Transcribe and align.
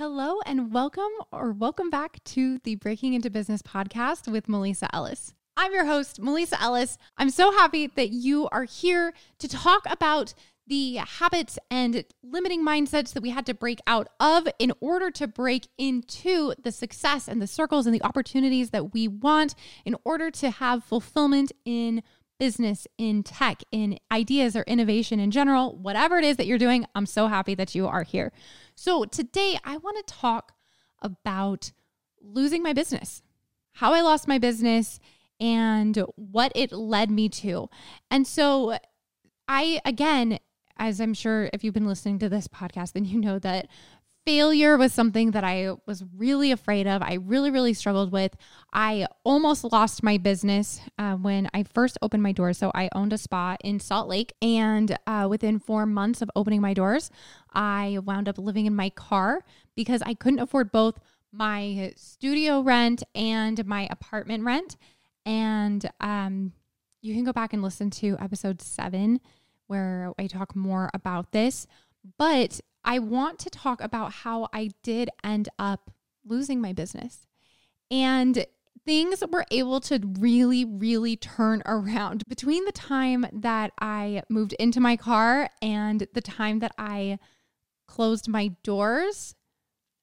Hello 0.00 0.40
and 0.46 0.72
welcome 0.72 1.12
or 1.30 1.52
welcome 1.52 1.90
back 1.90 2.24
to 2.24 2.58
the 2.64 2.76
Breaking 2.76 3.12
into 3.12 3.28
Business 3.28 3.60
podcast 3.60 4.32
with 4.32 4.46
M'Lisa 4.46 4.88
Ellis. 4.94 5.34
I'm 5.58 5.74
your 5.74 5.84
host, 5.84 6.22
M'Lisa 6.22 6.58
Ellis. 6.58 6.96
I'm 7.18 7.28
so 7.28 7.52
happy 7.52 7.86
that 7.86 8.08
you 8.08 8.48
are 8.50 8.64
here 8.64 9.12
to 9.40 9.46
talk 9.46 9.82
about 9.90 10.32
the 10.66 10.94
habits 10.94 11.58
and 11.70 12.02
limiting 12.22 12.64
mindsets 12.64 13.12
that 13.12 13.22
we 13.22 13.28
had 13.28 13.44
to 13.44 13.52
break 13.52 13.80
out 13.86 14.08
of 14.18 14.48
in 14.58 14.72
order 14.80 15.10
to 15.10 15.28
break 15.28 15.68
into 15.76 16.54
the 16.62 16.72
success 16.72 17.28
and 17.28 17.42
the 17.42 17.46
circles 17.46 17.84
and 17.84 17.94
the 17.94 18.02
opportunities 18.02 18.70
that 18.70 18.94
we 18.94 19.06
want 19.06 19.54
in 19.84 19.94
order 20.06 20.30
to 20.30 20.48
have 20.48 20.82
fulfillment 20.82 21.52
in 21.66 22.02
business, 22.40 22.86
in 22.96 23.22
tech, 23.22 23.62
in 23.70 23.98
ideas 24.10 24.56
or 24.56 24.62
innovation 24.62 25.20
in 25.20 25.30
general, 25.30 25.76
whatever 25.76 26.16
it 26.16 26.24
is 26.24 26.38
that 26.38 26.46
you're 26.46 26.56
doing, 26.56 26.86
I'm 26.94 27.06
so 27.06 27.28
happy 27.28 27.54
that 27.54 27.74
you 27.74 27.86
are 27.86 28.02
here. 28.02 28.32
So, 28.82 29.04
today 29.04 29.58
I 29.62 29.76
want 29.76 29.98
to 29.98 30.14
talk 30.14 30.54
about 31.02 31.72
losing 32.18 32.62
my 32.62 32.72
business, 32.72 33.20
how 33.72 33.92
I 33.92 34.00
lost 34.00 34.26
my 34.26 34.38
business, 34.38 34.98
and 35.38 35.98
what 36.16 36.50
it 36.54 36.72
led 36.72 37.10
me 37.10 37.28
to. 37.28 37.68
And 38.10 38.26
so, 38.26 38.78
I, 39.46 39.82
again, 39.84 40.38
as 40.78 40.98
I'm 40.98 41.12
sure 41.12 41.50
if 41.52 41.62
you've 41.62 41.74
been 41.74 41.86
listening 41.86 42.18
to 42.20 42.30
this 42.30 42.48
podcast, 42.48 42.92
then 42.92 43.04
you 43.04 43.20
know 43.20 43.38
that 43.40 43.68
failure 44.26 44.76
was 44.76 44.92
something 44.92 45.32
that 45.32 45.44
I 45.44 45.72
was 45.86 46.04
really 46.16 46.52
afraid 46.52 46.86
of. 46.86 47.02
I 47.02 47.14
really, 47.14 47.50
really 47.50 47.74
struggled 47.74 48.12
with. 48.12 48.36
I 48.72 49.06
almost 49.24 49.64
lost 49.64 50.02
my 50.02 50.18
business 50.18 50.80
uh, 50.98 51.14
when 51.14 51.48
I 51.54 51.62
first 51.62 51.98
opened 52.02 52.22
my 52.22 52.32
doors. 52.32 52.58
So 52.58 52.70
I 52.74 52.88
owned 52.94 53.12
a 53.12 53.18
spa 53.18 53.56
in 53.64 53.80
Salt 53.80 54.08
Lake, 54.08 54.32
and 54.42 54.96
uh, 55.06 55.26
within 55.28 55.58
four 55.58 55.86
months 55.86 56.22
of 56.22 56.30
opening 56.36 56.60
my 56.60 56.74
doors, 56.74 57.10
I 57.52 57.98
wound 58.04 58.28
up 58.28 58.38
living 58.38 58.66
in 58.66 58.76
my 58.76 58.90
car 58.90 59.42
because 59.74 60.02
I 60.02 60.14
couldn't 60.14 60.40
afford 60.40 60.70
both 60.70 60.98
my 61.32 61.92
studio 61.96 62.60
rent 62.60 63.02
and 63.14 63.64
my 63.66 63.88
apartment 63.90 64.44
rent. 64.44 64.76
And 65.24 65.88
um, 66.00 66.52
you 67.02 67.14
can 67.14 67.24
go 67.24 67.32
back 67.32 67.52
and 67.52 67.62
listen 67.62 67.90
to 67.90 68.16
episode 68.20 68.60
seven 68.60 69.20
where 69.66 70.12
I 70.18 70.26
talk 70.26 70.56
more 70.56 70.90
about 70.92 71.32
this. 71.32 71.66
But 72.18 72.60
I 72.84 72.98
want 72.98 73.38
to 73.40 73.50
talk 73.50 73.80
about 73.80 74.12
how 74.12 74.48
I 74.52 74.70
did 74.82 75.10
end 75.22 75.48
up 75.58 75.90
losing 76.24 76.60
my 76.60 76.72
business. 76.72 77.26
And 77.90 78.46
things 78.86 79.22
were 79.30 79.44
able 79.50 79.80
to 79.80 80.00
really, 80.18 80.64
really 80.64 81.16
turn 81.16 81.62
around 81.66 82.24
between 82.28 82.64
the 82.64 82.72
time 82.72 83.26
that 83.32 83.72
I 83.80 84.22
moved 84.28 84.54
into 84.54 84.80
my 84.80 84.96
car 84.96 85.50
and 85.60 86.06
the 86.12 86.20
time 86.20 86.60
that 86.60 86.72
I 86.78 87.18
closed 87.86 88.28
my 88.28 88.48
doors. 88.62 89.34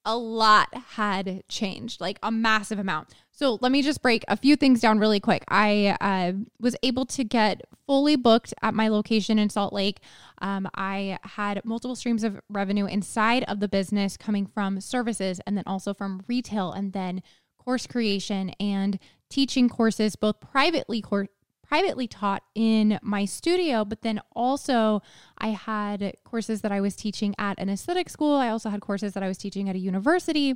A 0.08 0.18
lot 0.18 0.74
had 0.74 1.44
changed, 1.50 2.00
like 2.00 2.18
a 2.24 2.32
massive 2.32 2.80
amount. 2.80 3.14
So 3.32 3.60
let 3.62 3.72
me 3.72 3.82
just 3.82 4.02
break 4.02 4.24
a 4.30 4.38
few 4.38 4.56
things 4.56 4.80
down 4.80 5.00
really 5.00 5.20
quick. 5.20 5.44
I 5.50 5.98
uh, 6.02 6.32
was 6.60 6.78
able 6.82 7.06
to 7.08 7.24
get 7.24 7.62
fully 7.86 8.16
booked 8.16 8.54
at 8.62 8.74
my 8.74 8.88
location 8.88 9.38
in 9.38 9.50
Salt 9.50 9.74
Lake. 9.74 10.00
Um, 10.42 10.68
I 10.74 11.20
had 11.24 11.64
multiple 11.66 11.96
streams 11.96 12.24
of 12.24 12.40
revenue 12.50 12.86
inside 12.86 13.44
of 13.50 13.60
the 13.60 13.68
business 13.68 14.16
coming 14.16 14.48
from 14.48 14.80
services 14.80 15.42
and 15.46 15.58
then 15.58 15.66
also 15.68 15.94
from 15.94 16.24
retail 16.28 16.72
and 16.72 16.94
then 16.94 17.22
course 17.68 17.86
creation 17.86 18.52
and 18.62 18.98
teaching 19.30 19.68
courses, 19.68 20.16
both 20.16 20.40
privately 20.40 21.02
privately 21.68 22.08
taught 22.08 22.44
in 22.56 23.00
my 23.02 23.26
studio, 23.26 23.84
but 23.84 24.02
then 24.02 24.22
also 24.36 25.02
I 25.38 25.50
had 25.50 26.16
courses 26.24 26.62
that 26.62 26.72
I 26.72 26.82
was 26.82 26.96
teaching 26.96 27.36
at 27.38 27.60
an 27.60 27.70
aesthetic 27.70 28.10
school. 28.10 28.36
I 28.38 28.50
also 28.50 28.70
had 28.70 28.82
courses 28.82 29.14
that 29.14 29.24
I 29.24 29.28
was 29.28 29.38
teaching 29.38 29.70
at 29.70 29.76
a 29.76 29.80
university. 29.80 30.56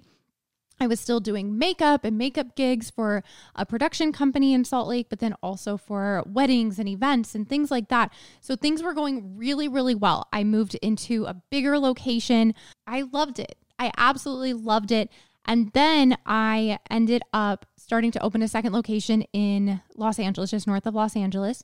I 0.80 0.88
was 0.88 1.00
still 1.00 1.20
doing 1.20 1.60
makeup 1.60 2.04
and 2.04 2.18
makeup 2.18 2.56
gigs 2.56 2.90
for 2.90 3.24
a 3.56 3.68
production 3.68 4.12
company 4.12 4.54
in 4.54 4.66
Salt 4.66 4.88
Lake, 4.88 5.08
but 5.10 5.20
then 5.20 5.36
also 5.44 5.78
for 5.78 6.24
weddings 6.26 6.80
and 6.80 6.90
events 6.90 7.36
and 7.36 7.48
things 7.48 7.70
like 7.70 7.90
that. 7.90 8.12
So 8.40 8.56
things 8.56 8.82
were 8.82 8.94
going 8.94 9.38
really, 9.38 9.68
really 9.68 9.94
well. 9.94 10.28
I 10.34 10.44
moved 10.44 10.76
into 10.82 11.26
a 11.26 11.36
bigger 11.52 11.78
location. 11.78 12.56
I 12.88 13.04
loved 13.04 13.38
it. 13.38 13.58
I 13.78 13.92
absolutely 13.96 14.54
loved 14.54 14.92
it. 14.92 15.12
And 15.46 15.72
then 15.74 16.18
I 16.26 16.80
ended 16.90 17.22
up 17.34 17.66
starting 17.92 18.10
to 18.10 18.24
open 18.24 18.42
a 18.42 18.48
second 18.48 18.72
location 18.72 19.22
in 19.34 19.82
Los 19.98 20.18
Angeles, 20.18 20.52
just 20.52 20.66
north 20.66 20.86
of 20.86 20.96
Los 20.96 21.14
Angeles. 21.14 21.62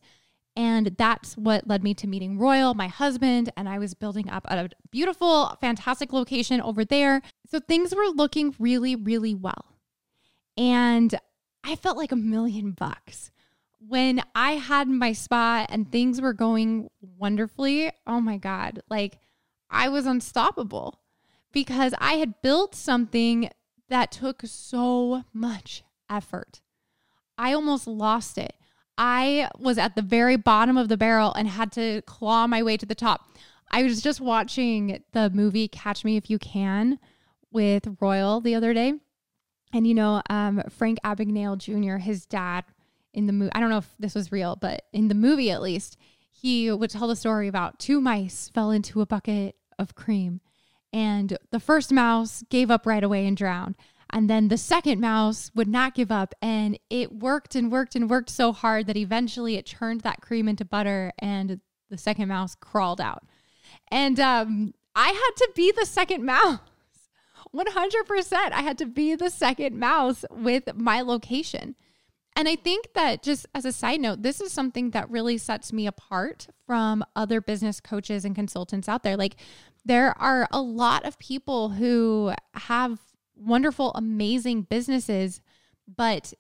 And 0.58 0.88
that's 0.98 1.38
what 1.38 1.70
led 1.70 1.86
me 1.86 1.94
to 1.94 2.06
meeting 2.06 2.38
Royal, 2.38 2.74
my 2.74 2.90
husband, 2.90 3.50
and 3.56 3.70
I 3.70 3.80
was 3.80 3.94
building 3.94 4.30
up 4.30 4.46
a 4.50 4.68
beautiful, 4.92 5.58
fantastic 5.62 6.12
location 6.12 6.60
over 6.60 6.84
there. 6.84 7.22
So 7.50 7.62
things 7.62 7.96
were 7.96 8.10
looking 8.14 8.54
really, 8.60 8.94
really 8.94 9.36
well. 9.36 9.78
And 10.58 11.18
I 11.64 11.78
felt 11.78 11.96
like 11.96 12.12
a 12.12 12.18
million 12.18 12.72
bucks. 12.72 13.32
When 13.80 14.22
I 14.36 14.58
had 14.58 14.90
my 14.90 15.14
spa 15.14 15.66
and 15.70 15.90
things 15.90 16.20
were 16.20 16.34
going 16.34 16.90
wonderfully, 17.00 17.90
oh 18.06 18.20
my 18.20 18.36
God, 18.36 18.82
like 18.90 19.20
I 19.70 19.88
was 19.88 20.06
unstoppable 20.06 21.00
because 21.54 21.94
I 22.00 22.16
had 22.16 22.42
built 22.42 22.76
something 22.76 23.50
that 23.88 24.12
took 24.12 24.42
so 24.44 25.24
much 25.32 25.84
effort. 26.10 26.62
I 27.38 27.54
almost 27.54 27.88
lost 27.88 28.38
it. 28.38 28.54
I 28.98 29.50
was 29.60 29.78
at 29.78 29.96
the 29.96 30.02
very 30.02 30.38
bottom 30.38 30.78
of 30.78 30.90
the 30.90 30.98
barrel 30.98 31.34
and 31.34 31.48
had 31.48 31.72
to 31.74 32.02
claw 32.04 32.48
my 32.48 32.64
way 32.64 32.78
to 32.78 32.86
the 32.86 32.96
top. 32.96 33.30
I 33.70 33.84
was 33.84 34.02
just 34.02 34.20
watching 34.20 35.04
the 35.12 35.30
movie 35.30 35.68
Catch 35.68 36.04
Me 36.04 36.18
If 36.18 36.30
You 36.30 36.40
Can 36.40 37.00
with 37.52 37.98
Royal 38.00 38.42
the 38.42 38.56
other 38.56 38.74
day. 38.74 38.94
And 39.74 39.86
you 39.86 39.94
know, 39.94 40.22
um, 40.30 40.64
Frank 40.70 41.00
Abagnale 41.04 41.58
Jr., 41.58 41.98
his 41.98 42.26
dad 42.26 42.64
in 43.14 43.28
the 43.28 43.34
movie, 43.34 43.52
I 43.54 43.60
don't 43.60 43.70
know 43.70 43.78
if 43.78 43.90
this 44.00 44.16
was 44.16 44.32
real, 44.32 44.56
but 44.56 44.84
in 44.94 45.10
the 45.10 45.16
movie 45.16 45.52
at 45.52 45.62
least, 45.62 45.98
he 46.32 46.72
would 46.72 46.90
tell 46.90 47.08
the 47.08 47.16
story 47.16 47.48
about 47.48 47.80
two 47.80 48.00
mice 48.00 48.50
fell 48.54 48.72
into 48.72 49.02
a 49.02 49.06
bucket 49.06 49.56
of 49.78 49.96
cream. 49.96 50.40
And 50.94 51.38
the 51.52 51.60
first 51.60 51.92
mouse 51.92 52.44
gave 52.50 52.72
up 52.72 52.86
right 52.86 53.04
away 53.04 53.28
and 53.28 53.36
drowned. 53.36 53.76
And 54.12 54.30
then 54.30 54.48
the 54.48 54.58
second 54.58 55.02
mouse 55.02 55.52
would 55.54 55.68
not 55.68 55.96
give 55.96 56.12
up. 56.12 56.34
And 56.42 56.80
it 56.90 57.12
worked 57.12 57.56
and 57.56 57.72
worked 57.72 57.96
and 57.96 58.10
worked 58.10 58.30
so 58.30 58.54
hard 58.54 58.88
that 58.88 58.98
eventually 58.98 59.56
it 59.56 59.66
turned 59.66 60.02
that 60.02 60.22
cream 60.22 60.48
into 60.48 60.66
butter 60.66 61.12
and 61.20 61.60
the 61.90 61.98
second 61.98 62.28
mouse 62.28 62.56
crawled 62.56 63.02
out. 63.02 63.24
And 63.90 64.20
um, 64.20 64.74
I 64.96 65.10
had 65.10 65.36
to 65.38 65.52
be 65.56 65.72
the 65.72 65.86
second 65.86 66.26
mouse. 66.26 66.60
100%. 67.56 68.34
I 68.34 68.62
had 68.62 68.78
to 68.80 68.86
be 68.86 69.16
the 69.16 69.30
second 69.30 69.78
mouse 69.78 70.26
with 70.30 70.76
my 70.76 71.02
location. 71.02 71.76
And 72.36 72.48
I 72.48 72.56
think 72.56 72.90
that 72.94 73.24
just 73.24 73.48
as 73.56 73.66
a 73.66 73.72
side 73.72 74.00
note, 74.00 74.22
this 74.22 74.42
is 74.42 74.52
something 74.52 74.92
that 74.92 75.10
really 75.10 75.40
sets 75.40 75.74
me 75.74 75.88
apart 75.88 76.48
from 76.68 77.04
other 77.16 77.42
business 77.42 77.80
coaches 77.80 78.26
and 78.26 78.36
consultants 78.36 78.88
out 78.88 79.02
there. 79.02 79.18
Like, 79.18 79.38
there 79.84 80.16
are 80.20 80.48
a 80.52 80.62
lot 80.62 81.06
of 81.06 81.18
people 81.18 81.70
who 81.70 82.34
have 82.54 83.00
wonderful, 83.38 83.92
amazing 83.96 84.64
businesses, 84.64 85.42
but 85.88 86.34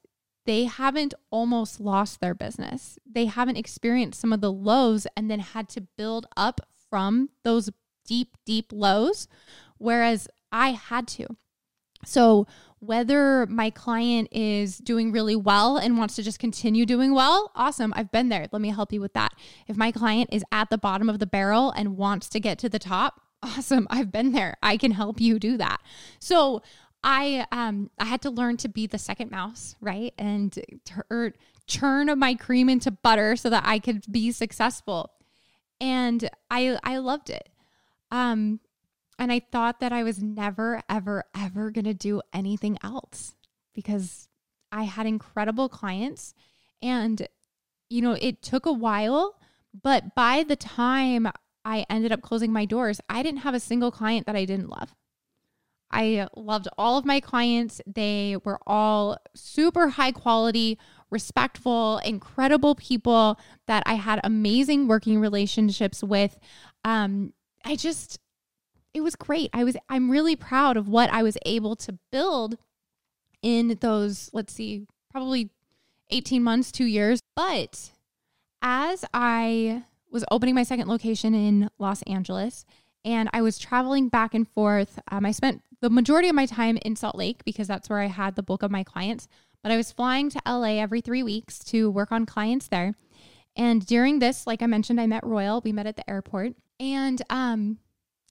they 0.45 0.65
haven't 0.65 1.13
almost 1.29 1.79
lost 1.79 2.19
their 2.19 2.33
business. 2.33 2.97
They 3.05 3.25
haven't 3.25 3.57
experienced 3.57 4.19
some 4.19 4.31
of 4.31 4.41
the 4.41 4.51
lows 4.51 5.05
and 5.15 5.29
then 5.29 5.39
had 5.39 5.67
to 5.69 5.81
build 5.81 6.25
up 6.37 6.61
from 6.89 7.29
those 7.43 7.69
deep, 8.05 8.37
deep 8.45 8.71
lows, 8.71 9.27
whereas 9.77 10.27
I 10.51 10.71
had 10.71 11.07
to. 11.09 11.27
So, 12.05 12.47
whether 12.79 13.47
my 13.47 13.71
client 13.71 14.29
is 14.31 14.77
doing 14.77 15.11
really 15.11 15.35
well 15.35 15.77
and 15.77 15.97
wants 15.97 16.15
to 16.15 16.23
just 16.23 16.39
continue 16.39 16.85
doing 16.85 17.13
well, 17.13 17.51
awesome. 17.55 17.91
I've 17.95 18.11
been 18.11 18.29
there. 18.29 18.47
Let 18.51 18.61
me 18.61 18.69
help 18.69 18.93
you 18.93 19.01
with 19.01 19.13
that. 19.13 19.33
If 19.67 19.75
my 19.75 19.91
client 19.91 20.29
is 20.31 20.43
at 20.51 20.69
the 20.69 20.77
bottom 20.77 21.09
of 21.09 21.17
the 21.17 21.25
barrel 21.25 21.71
and 21.71 21.97
wants 21.97 22.29
to 22.29 22.39
get 22.39 22.59
to 22.59 22.69
the 22.69 22.79
top, 22.79 23.21
awesome. 23.43 23.87
I've 23.89 24.11
been 24.11 24.31
there. 24.31 24.55
I 24.61 24.77
can 24.77 24.91
help 24.91 25.19
you 25.19 25.39
do 25.39 25.57
that. 25.57 25.81
So, 26.19 26.61
I 27.03 27.45
um 27.51 27.89
I 27.99 28.05
had 28.05 28.21
to 28.23 28.29
learn 28.29 28.57
to 28.57 28.69
be 28.69 28.87
the 28.87 28.97
second 28.97 29.31
mouse, 29.31 29.75
right? 29.81 30.13
And 30.17 30.57
tur- 30.85 31.33
churn 31.65 32.17
my 32.19 32.35
cream 32.35 32.69
into 32.69 32.91
butter 32.91 33.35
so 33.35 33.49
that 33.49 33.63
I 33.65 33.79
could 33.79 34.03
be 34.11 34.31
successful. 34.31 35.11
And 35.79 36.29
I 36.49 36.77
I 36.83 36.97
loved 36.97 37.29
it. 37.29 37.49
Um 38.11 38.59
and 39.19 39.31
I 39.31 39.39
thought 39.39 39.79
that 39.79 39.91
I 39.91 40.03
was 40.03 40.21
never 40.21 40.81
ever 40.89 41.23
ever 41.35 41.71
going 41.71 41.85
to 41.85 41.93
do 41.93 42.21
anything 42.33 42.77
else 42.83 43.35
because 43.73 44.27
I 44.71 44.83
had 44.83 45.05
incredible 45.05 45.69
clients 45.69 46.33
and 46.81 47.27
you 47.89 48.01
know, 48.01 48.17
it 48.19 48.41
took 48.41 48.65
a 48.65 48.73
while, 48.73 49.39
but 49.81 50.13
by 50.13 50.43
the 50.43 50.57
time 50.57 51.31
I 51.63 51.85
ended 51.89 52.11
up 52.11 52.21
closing 52.21 52.51
my 52.51 52.65
doors, 52.65 52.99
I 53.09 53.23
didn't 53.23 53.41
have 53.41 53.53
a 53.53 53.59
single 53.59 53.91
client 53.91 54.25
that 54.25 54.35
I 54.35 54.45
didn't 54.45 54.69
love. 54.69 54.93
I 55.91 56.27
loved 56.35 56.67
all 56.77 56.97
of 56.97 57.05
my 57.05 57.19
clients. 57.19 57.81
They 57.85 58.37
were 58.43 58.59
all 58.67 59.17
super 59.35 59.89
high 59.89 60.11
quality, 60.11 60.77
respectful, 61.09 61.99
incredible 61.99 62.75
people 62.75 63.39
that 63.67 63.83
I 63.85 63.93
had 63.93 64.19
amazing 64.23 64.87
working 64.87 65.19
relationships 65.19 66.03
with. 66.03 66.37
Um, 66.83 67.33
I 67.63 67.75
just, 67.75 68.19
it 68.93 69.01
was 69.01 69.15
great. 69.15 69.49
I 69.53 69.63
was 69.63 69.77
I'm 69.89 70.09
really 70.11 70.35
proud 70.35 70.77
of 70.77 70.87
what 70.89 71.09
I 71.11 71.23
was 71.23 71.37
able 71.45 71.75
to 71.77 71.97
build 72.11 72.57
in 73.41 73.77
those, 73.81 74.29
let's 74.33 74.53
see, 74.53 74.87
probably 75.11 75.49
18 76.09 76.43
months, 76.43 76.71
2 76.71 76.85
years. 76.85 77.21
But 77.35 77.91
as 78.61 79.05
I 79.13 79.83
was 80.11 80.25
opening 80.31 80.55
my 80.55 80.63
second 80.63 80.87
location 80.87 81.33
in 81.35 81.69
Los 81.77 82.01
Angeles 82.03 82.65
and 83.05 83.29
I 83.33 83.41
was 83.41 83.59
traveling 83.59 84.09
back 84.09 84.33
and 84.33 84.47
forth, 84.47 84.99
um, 85.11 85.25
I 85.25 85.31
spent 85.31 85.61
the 85.81 85.89
majority 85.89 86.29
of 86.29 86.35
my 86.35 86.45
time 86.45 86.77
in 86.77 86.95
Salt 86.95 87.15
Lake 87.15 87.43
because 87.45 87.67
that's 87.67 87.89
where 87.89 87.99
I 87.99 88.07
had 88.07 88.35
the 88.35 88.43
bulk 88.43 88.63
of 88.63 88.71
my 88.71 88.83
clients. 88.83 89.27
But 89.63 89.71
I 89.71 89.77
was 89.77 89.91
flying 89.91 90.29
to 90.29 90.41
LA 90.45 90.79
every 90.79 91.01
three 91.01 91.23
weeks 91.23 91.59
to 91.65 91.89
work 91.89 92.11
on 92.11 92.25
clients 92.25 92.67
there. 92.67 92.95
And 93.55 93.85
during 93.85 94.19
this, 94.19 94.45
like 94.45 94.61
I 94.61 94.67
mentioned, 94.67 95.01
I 95.01 95.07
met 95.07 95.25
Royal. 95.25 95.61
We 95.61 95.71
met 95.71 95.87
at 95.87 95.95
the 95.95 96.09
airport. 96.09 96.53
And 96.79 97.21
um, 97.29 97.79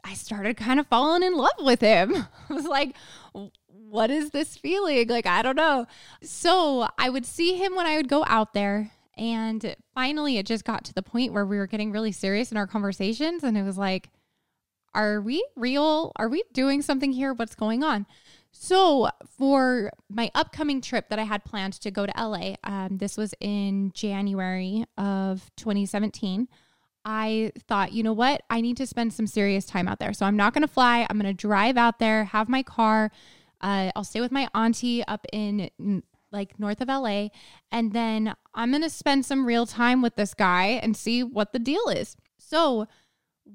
I 0.04 0.14
started 0.14 0.56
kind 0.56 0.78
of 0.78 0.86
falling 0.86 1.24
in 1.24 1.36
love 1.36 1.50
with 1.58 1.80
him. 1.80 2.14
I 2.48 2.54
was 2.54 2.64
like, 2.64 2.94
what 3.68 4.10
is 4.10 4.30
this 4.30 4.56
feeling? 4.56 5.08
Like, 5.08 5.26
I 5.26 5.42
don't 5.42 5.56
know. 5.56 5.86
So 6.22 6.88
I 6.96 7.10
would 7.10 7.26
see 7.26 7.56
him 7.56 7.74
when 7.74 7.86
I 7.86 7.96
would 7.96 8.08
go 8.08 8.24
out 8.26 8.54
there. 8.54 8.92
And 9.18 9.74
finally, 9.94 10.38
it 10.38 10.46
just 10.46 10.64
got 10.64 10.84
to 10.84 10.94
the 10.94 11.02
point 11.02 11.32
where 11.32 11.46
we 11.46 11.56
were 11.56 11.66
getting 11.66 11.90
really 11.90 12.12
serious 12.12 12.52
in 12.52 12.56
our 12.56 12.66
conversations. 12.66 13.42
And 13.42 13.56
it 13.56 13.62
was 13.62 13.78
like, 13.78 14.10
are 14.96 15.20
we 15.20 15.46
real? 15.54 16.12
Are 16.16 16.28
we 16.28 16.42
doing 16.52 16.82
something 16.82 17.12
here? 17.12 17.34
What's 17.34 17.54
going 17.54 17.84
on? 17.84 18.06
So, 18.50 19.10
for 19.36 19.90
my 20.08 20.30
upcoming 20.34 20.80
trip 20.80 21.10
that 21.10 21.18
I 21.18 21.24
had 21.24 21.44
planned 21.44 21.74
to 21.74 21.90
go 21.90 22.06
to 22.06 22.12
LA, 22.16 22.54
um, 22.64 22.96
this 22.96 23.18
was 23.18 23.34
in 23.38 23.92
January 23.92 24.86
of 24.96 25.50
2017. 25.56 26.48
I 27.04 27.52
thought, 27.68 27.92
you 27.92 28.02
know 28.02 28.14
what? 28.14 28.42
I 28.48 28.62
need 28.62 28.78
to 28.78 28.86
spend 28.86 29.12
some 29.12 29.26
serious 29.26 29.66
time 29.66 29.86
out 29.86 29.98
there. 29.98 30.14
So 30.14 30.24
I'm 30.24 30.36
not 30.36 30.54
going 30.54 30.62
to 30.62 30.68
fly. 30.68 31.06
I'm 31.08 31.20
going 31.20 31.32
to 31.32 31.40
drive 31.40 31.76
out 31.76 31.98
there, 31.98 32.24
have 32.24 32.48
my 32.48 32.62
car. 32.62 33.12
Uh, 33.60 33.92
I'll 33.94 34.04
stay 34.04 34.20
with 34.20 34.32
my 34.32 34.48
auntie 34.54 35.04
up 35.06 35.24
in 35.32 36.02
like 36.32 36.58
north 36.58 36.80
of 36.80 36.88
LA. 36.88 37.28
And 37.70 37.92
then 37.92 38.34
I'm 38.54 38.70
going 38.70 38.82
to 38.82 38.90
spend 38.90 39.24
some 39.26 39.46
real 39.46 39.66
time 39.66 40.02
with 40.02 40.16
this 40.16 40.34
guy 40.34 40.80
and 40.82 40.96
see 40.96 41.22
what 41.22 41.52
the 41.52 41.58
deal 41.58 41.88
is. 41.88 42.16
So 42.38 42.86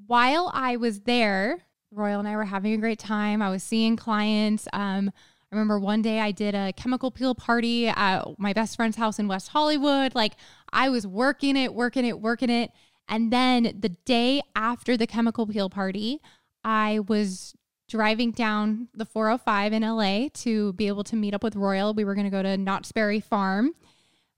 while 0.08 0.52
I 0.54 0.78
was 0.78 1.02
there, 1.02 1.60
Royal 1.92 2.20
and 2.20 2.28
I 2.28 2.36
were 2.36 2.46
having 2.46 2.74
a 2.74 2.78
great 2.78 3.00
time. 3.00 3.42
I 3.42 3.50
was 3.50 3.64
seeing 3.64 3.96
clients. 3.96 4.68
Um, 4.74 5.12
I 5.52 5.56
remember 5.56 5.80
one 5.80 6.02
day 6.02 6.20
I 6.22 6.32
did 6.32 6.56
a 6.56 6.72
chemical 6.74 7.12
peel 7.12 7.36
party 7.36 7.88
at 7.88 8.24
my 8.40 8.54
best 8.54 8.78
friend's 8.78 8.96
house 8.96 9.20
in 9.20 9.28
West 9.28 9.50
Hollywood. 9.50 10.16
Like 10.16 10.34
I 10.72 10.90
was 10.90 11.06
working 11.06 11.58
it, 11.58 11.74
working 11.74 12.06
it, 12.06 12.22
working 12.22 12.50
it. 12.50 12.72
And 13.10 13.32
then 13.32 13.76
the 13.78 13.90
day 14.06 14.42
after 14.56 14.96
the 14.96 15.06
chemical 15.06 15.46
peel 15.46 15.70
party, 15.70 16.22
I 16.64 17.00
was 17.00 17.54
driving 17.90 18.32
down 18.32 18.88
the 18.94 19.06
405 19.06 19.74
in 19.74 19.84
LA 19.84 20.30
to 20.34 20.72
be 20.74 20.88
able 20.88 21.04
to 21.04 21.18
meet 21.18 21.34
up 21.34 21.44
with 21.44 21.58
Royal. 21.58 21.94
We 21.94 22.06
were 22.06 22.16
going 22.16 22.26
to 22.26 22.32
go 22.32 22.42
to 22.42 22.56
Knott's 22.56 22.94
Berry 22.94 23.20
Farm. 23.20 23.76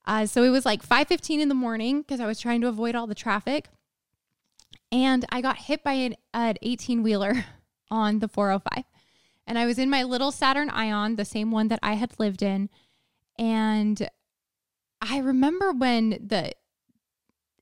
Uh, 0.06 0.26
so 0.26 0.44
it 0.44 0.50
was 0.50 0.66
like 0.66 0.84
5:15 0.84 1.40
in 1.40 1.50
the 1.50 1.56
morning 1.56 2.02
because 2.02 2.20
I 2.20 2.26
was 2.26 2.40
trying 2.40 2.62
to 2.62 2.68
avoid 2.68 2.96
all 2.96 3.06
the 3.06 3.16
traffic. 3.16 3.70
And 4.94 5.26
I 5.30 5.42
got 5.42 5.58
hit 5.58 5.84
by 5.84 5.94
an, 5.94 6.16
an 6.36 6.56
18 6.62 7.02
wheeler 7.02 7.46
on 7.92 8.20
the 8.20 8.28
405. 8.28 8.86
And 9.48 9.58
I 9.58 9.66
was 9.66 9.80
in 9.80 9.90
my 9.90 10.04
little 10.04 10.32
Saturn 10.32 10.70
Ion, 10.70 11.16
the 11.16 11.26
same 11.26 11.50
one 11.50 11.68
that 11.70 11.80
I 11.82 11.94
had 11.94 12.20
lived 12.20 12.44
in. 12.44 12.70
And 13.38 14.08
I 15.02 15.18
remember 15.18 15.74
when 15.74 16.12
the 16.26 16.54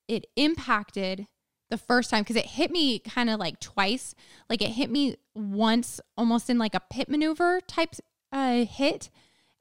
it 0.10 0.28
impacted 0.36 1.26
the 1.70 1.78
first 1.78 2.10
time 2.10 2.22
because 2.22 2.36
it 2.36 2.46
hit 2.46 2.70
me 2.70 3.00
kind 3.00 3.30
of 3.30 3.40
like 3.40 3.62
twice. 3.62 4.14
Like 4.50 4.62
it 4.62 4.72
hit 4.72 4.92
me 4.92 5.16
once 5.34 6.02
almost 6.18 6.50
in 6.50 6.58
like 6.58 6.76
a 6.76 6.82
pit 6.92 7.08
maneuver 7.08 7.62
type 7.62 7.96
uh, 8.34 8.66
hit. 8.66 9.10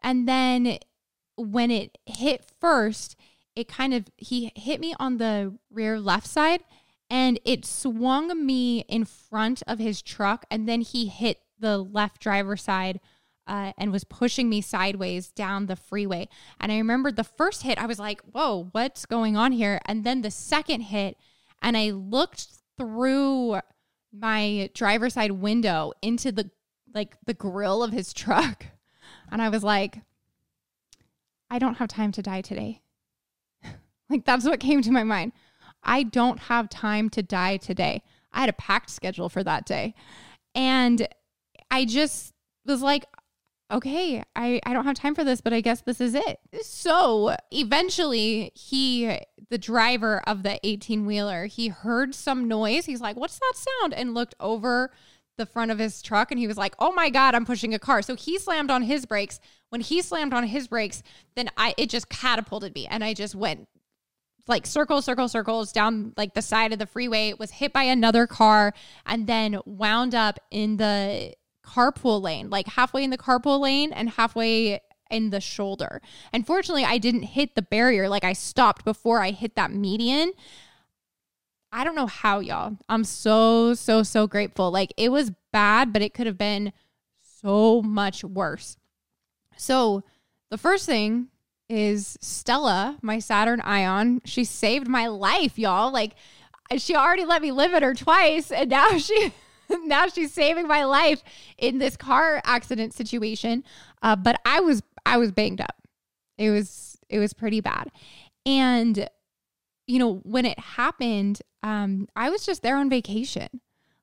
And 0.02 0.28
then 0.28 0.78
when 1.36 1.70
it 1.70 1.98
hit 2.04 2.50
first, 2.60 3.14
it 3.54 3.68
kind 3.68 3.94
of, 3.94 4.06
he 4.16 4.50
hit 4.56 4.80
me 4.80 4.92
on 4.98 5.18
the 5.18 5.56
rear 5.70 6.00
left 6.00 6.26
side 6.26 6.64
and 7.10 7.40
it 7.44 7.66
swung 7.66 8.46
me 8.46 8.84
in 8.88 9.04
front 9.04 9.62
of 9.66 9.80
his 9.80 10.00
truck. 10.00 10.46
And 10.50 10.68
then 10.68 10.80
he 10.80 11.06
hit 11.06 11.40
the 11.58 11.76
left 11.78 12.20
driver 12.20 12.56
side 12.56 13.00
uh, 13.48 13.72
and 13.76 13.90
was 13.90 14.04
pushing 14.04 14.48
me 14.48 14.60
sideways 14.60 15.32
down 15.32 15.66
the 15.66 15.74
freeway. 15.74 16.28
And 16.60 16.70
I 16.70 16.78
remember 16.78 17.10
the 17.10 17.24
first 17.24 17.64
hit, 17.64 17.78
I 17.78 17.86
was 17.86 17.98
like, 17.98 18.20
whoa, 18.22 18.68
what's 18.70 19.06
going 19.06 19.36
on 19.36 19.50
here? 19.50 19.80
And 19.86 20.04
then 20.04 20.22
the 20.22 20.30
second 20.30 20.82
hit, 20.82 21.16
and 21.60 21.76
I 21.76 21.90
looked 21.90 22.46
through 22.78 23.60
my 24.12 24.70
driver's 24.72 25.14
side 25.14 25.32
window 25.32 25.92
into 26.00 26.32
the 26.32 26.50
like 26.94 27.16
the 27.26 27.34
grill 27.34 27.82
of 27.82 27.92
his 27.92 28.12
truck. 28.12 28.66
And 29.32 29.40
I 29.40 29.48
was 29.48 29.62
like, 29.62 30.00
I 31.48 31.60
don't 31.60 31.76
have 31.76 31.86
time 31.86 32.10
to 32.12 32.22
die 32.22 32.40
today. 32.40 32.82
like 34.10 34.24
that's 34.24 34.44
what 34.44 34.58
came 34.58 34.82
to 34.82 34.90
my 34.90 35.04
mind. 35.04 35.30
I 35.82 36.02
don't 36.02 36.38
have 36.40 36.68
time 36.68 37.08
to 37.10 37.22
die 37.22 37.56
today. 37.56 38.02
I 38.32 38.40
had 38.40 38.48
a 38.48 38.54
packed 38.54 38.90
schedule 38.90 39.28
for 39.28 39.42
that 39.44 39.66
day. 39.66 39.94
And 40.54 41.06
I 41.70 41.84
just 41.84 42.32
was 42.66 42.82
like, 42.82 43.06
okay, 43.70 44.22
I, 44.34 44.60
I 44.66 44.72
don't 44.72 44.84
have 44.84 44.96
time 44.96 45.14
for 45.14 45.24
this, 45.24 45.40
but 45.40 45.52
I 45.52 45.60
guess 45.60 45.82
this 45.82 46.00
is 46.00 46.14
it. 46.14 46.40
So 46.62 47.36
eventually, 47.52 48.52
he, 48.54 49.18
the 49.48 49.58
driver 49.58 50.22
of 50.26 50.42
the 50.42 50.58
18 50.66 51.06
wheeler, 51.06 51.46
he 51.46 51.68
heard 51.68 52.14
some 52.14 52.48
noise. 52.48 52.86
He's 52.86 53.00
like, 53.00 53.16
what's 53.16 53.38
that 53.38 53.52
sound? 53.54 53.94
And 53.94 54.14
looked 54.14 54.34
over 54.40 54.90
the 55.36 55.46
front 55.46 55.70
of 55.70 55.78
his 55.78 56.02
truck 56.02 56.30
and 56.30 56.38
he 56.38 56.46
was 56.46 56.56
like, 56.56 56.74
oh 56.78 56.92
my 56.92 57.10
God, 57.10 57.34
I'm 57.34 57.46
pushing 57.46 57.72
a 57.72 57.78
car. 57.78 58.02
So 58.02 58.14
he 58.14 58.38
slammed 58.38 58.70
on 58.70 58.82
his 58.82 59.06
brakes. 59.06 59.40
When 59.70 59.80
he 59.80 60.02
slammed 60.02 60.34
on 60.34 60.44
his 60.44 60.68
brakes, 60.68 61.02
then 61.34 61.48
I, 61.56 61.74
it 61.78 61.88
just 61.88 62.08
catapulted 62.08 62.74
me 62.74 62.86
and 62.86 63.02
I 63.02 63.14
just 63.14 63.34
went 63.34 63.68
like 64.50 64.66
circle, 64.66 65.00
circle, 65.00 65.28
circles 65.28 65.72
down 65.72 66.12
like 66.16 66.34
the 66.34 66.42
side 66.42 66.72
of 66.72 66.78
the 66.78 66.86
freeway, 66.86 67.32
was 67.38 67.52
hit 67.52 67.72
by 67.72 67.84
another 67.84 68.26
car, 68.26 68.74
and 69.06 69.26
then 69.26 69.58
wound 69.64 70.14
up 70.14 70.38
in 70.50 70.76
the 70.76 71.34
carpool 71.64 72.20
lane, 72.20 72.50
like 72.50 72.66
halfway 72.66 73.04
in 73.04 73.10
the 73.10 73.18
carpool 73.18 73.60
lane 73.60 73.92
and 73.92 74.10
halfway 74.10 74.80
in 75.10 75.30
the 75.30 75.40
shoulder. 75.40 76.00
Unfortunately, 76.32 76.84
I 76.84 76.98
didn't 76.98 77.22
hit 77.22 77.54
the 77.54 77.62
barrier. 77.62 78.08
Like 78.08 78.24
I 78.24 78.32
stopped 78.32 78.84
before 78.84 79.22
I 79.22 79.30
hit 79.30 79.56
that 79.56 79.72
median. 79.72 80.32
I 81.72 81.84
don't 81.84 81.94
know 81.94 82.06
how, 82.06 82.40
y'all. 82.40 82.76
I'm 82.88 83.04
so, 83.04 83.74
so, 83.74 84.02
so 84.02 84.26
grateful. 84.26 84.70
Like 84.70 84.92
it 84.96 85.10
was 85.10 85.32
bad, 85.52 85.92
but 85.92 86.02
it 86.02 86.14
could 86.14 86.26
have 86.26 86.38
been 86.38 86.72
so 87.40 87.82
much 87.82 88.24
worse. 88.24 88.76
So 89.56 90.02
the 90.50 90.58
first 90.58 90.86
thing 90.86 91.28
is 91.70 92.18
Stella, 92.20 92.98
my 93.00 93.20
Saturn 93.20 93.60
Ion. 93.60 94.20
She 94.24 94.44
saved 94.44 94.88
my 94.88 95.06
life, 95.06 95.58
y'all. 95.58 95.92
Like 95.92 96.14
she 96.76 96.94
already 96.96 97.24
let 97.24 97.40
me 97.40 97.52
live 97.52 97.72
in 97.72 97.82
her 97.82 97.94
twice, 97.94 98.50
and 98.50 98.68
now 98.68 98.98
she 98.98 99.32
now 99.84 100.08
she's 100.08 100.32
saving 100.32 100.66
my 100.66 100.84
life 100.84 101.22
in 101.56 101.78
this 101.78 101.96
car 101.96 102.42
accident 102.44 102.92
situation. 102.92 103.64
Uh, 104.02 104.16
but 104.16 104.40
I 104.44 104.60
was 104.60 104.82
I 105.06 105.16
was 105.16 105.32
banged 105.32 105.60
up. 105.60 105.76
It 106.36 106.50
was 106.50 106.98
it 107.08 107.18
was 107.18 107.32
pretty 107.32 107.60
bad, 107.60 107.90
and 108.44 109.08
you 109.86 109.98
know 109.98 110.20
when 110.24 110.44
it 110.44 110.58
happened, 110.58 111.40
um, 111.62 112.08
I 112.16 112.30
was 112.30 112.44
just 112.44 112.62
there 112.62 112.76
on 112.76 112.90
vacation. 112.90 113.48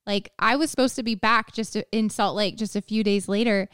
Like 0.05 0.31
I 0.39 0.55
was 0.55 0.71
supposed 0.71 0.95
to 0.95 1.03
be 1.03 1.15
back 1.15 1.51
just 1.51 1.75
in 1.91 2.09
Salt 2.09 2.35
Lake 2.35 2.55
just 2.55 2.77
a 2.77 2.81
few 2.81 3.03
days 3.03 3.27
later, 3.27 3.67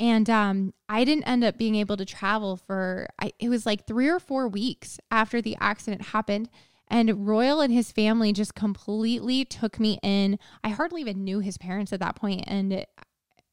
and 0.00 0.30
um, 0.30 0.74
I 0.88 1.04
didn't 1.04 1.24
end 1.24 1.44
up 1.44 1.58
being 1.58 1.74
able 1.74 1.96
to 1.96 2.04
travel 2.04 2.56
for 2.56 3.08
I, 3.20 3.32
it 3.38 3.48
was 3.48 3.66
like 3.66 3.86
three 3.86 4.08
or 4.08 4.20
four 4.20 4.46
weeks 4.48 5.00
after 5.10 5.42
the 5.42 5.56
accident 5.60 6.08
happened. 6.08 6.48
And 6.90 7.26
Royal 7.26 7.60
and 7.60 7.72
his 7.72 7.92
family 7.92 8.32
just 8.32 8.54
completely 8.54 9.44
took 9.44 9.78
me 9.78 9.98
in. 10.02 10.38
I 10.64 10.70
hardly 10.70 11.02
even 11.02 11.22
knew 11.22 11.40
his 11.40 11.58
parents 11.58 11.92
at 11.92 12.00
that 12.00 12.16
point. 12.16 12.44
And 12.46 12.86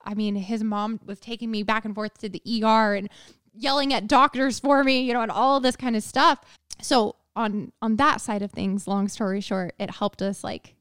I 0.06 0.14
mean, 0.14 0.36
his 0.36 0.64
mom 0.64 1.00
was 1.06 1.20
taking 1.20 1.52
me 1.52 1.64
back 1.64 1.84
and 1.84 1.94
forth 1.94 2.18
to 2.20 2.30
the 2.30 2.42
ER 2.64 2.94
and 2.94 3.10
yelling 3.54 3.94
at 3.94 4.08
doctors 4.08 4.60
for 4.60 4.84
me, 4.84 5.02
you 5.02 5.14
know, 5.14 5.22
and 5.22 5.32
all 5.32 5.60
this 5.60 5.76
kind 5.76 5.96
of 5.96 6.04
stuff. 6.04 6.40
So 6.82 7.16
on 7.36 7.74
on 7.82 7.98
that 7.98 8.22
side 8.22 8.42
of 8.42 8.52
things, 8.52 8.88
long 8.88 9.08
story 9.10 9.42
short, 9.42 9.74
it 9.80 9.90
helped 9.90 10.22
us 10.22 10.44
like 10.44 10.76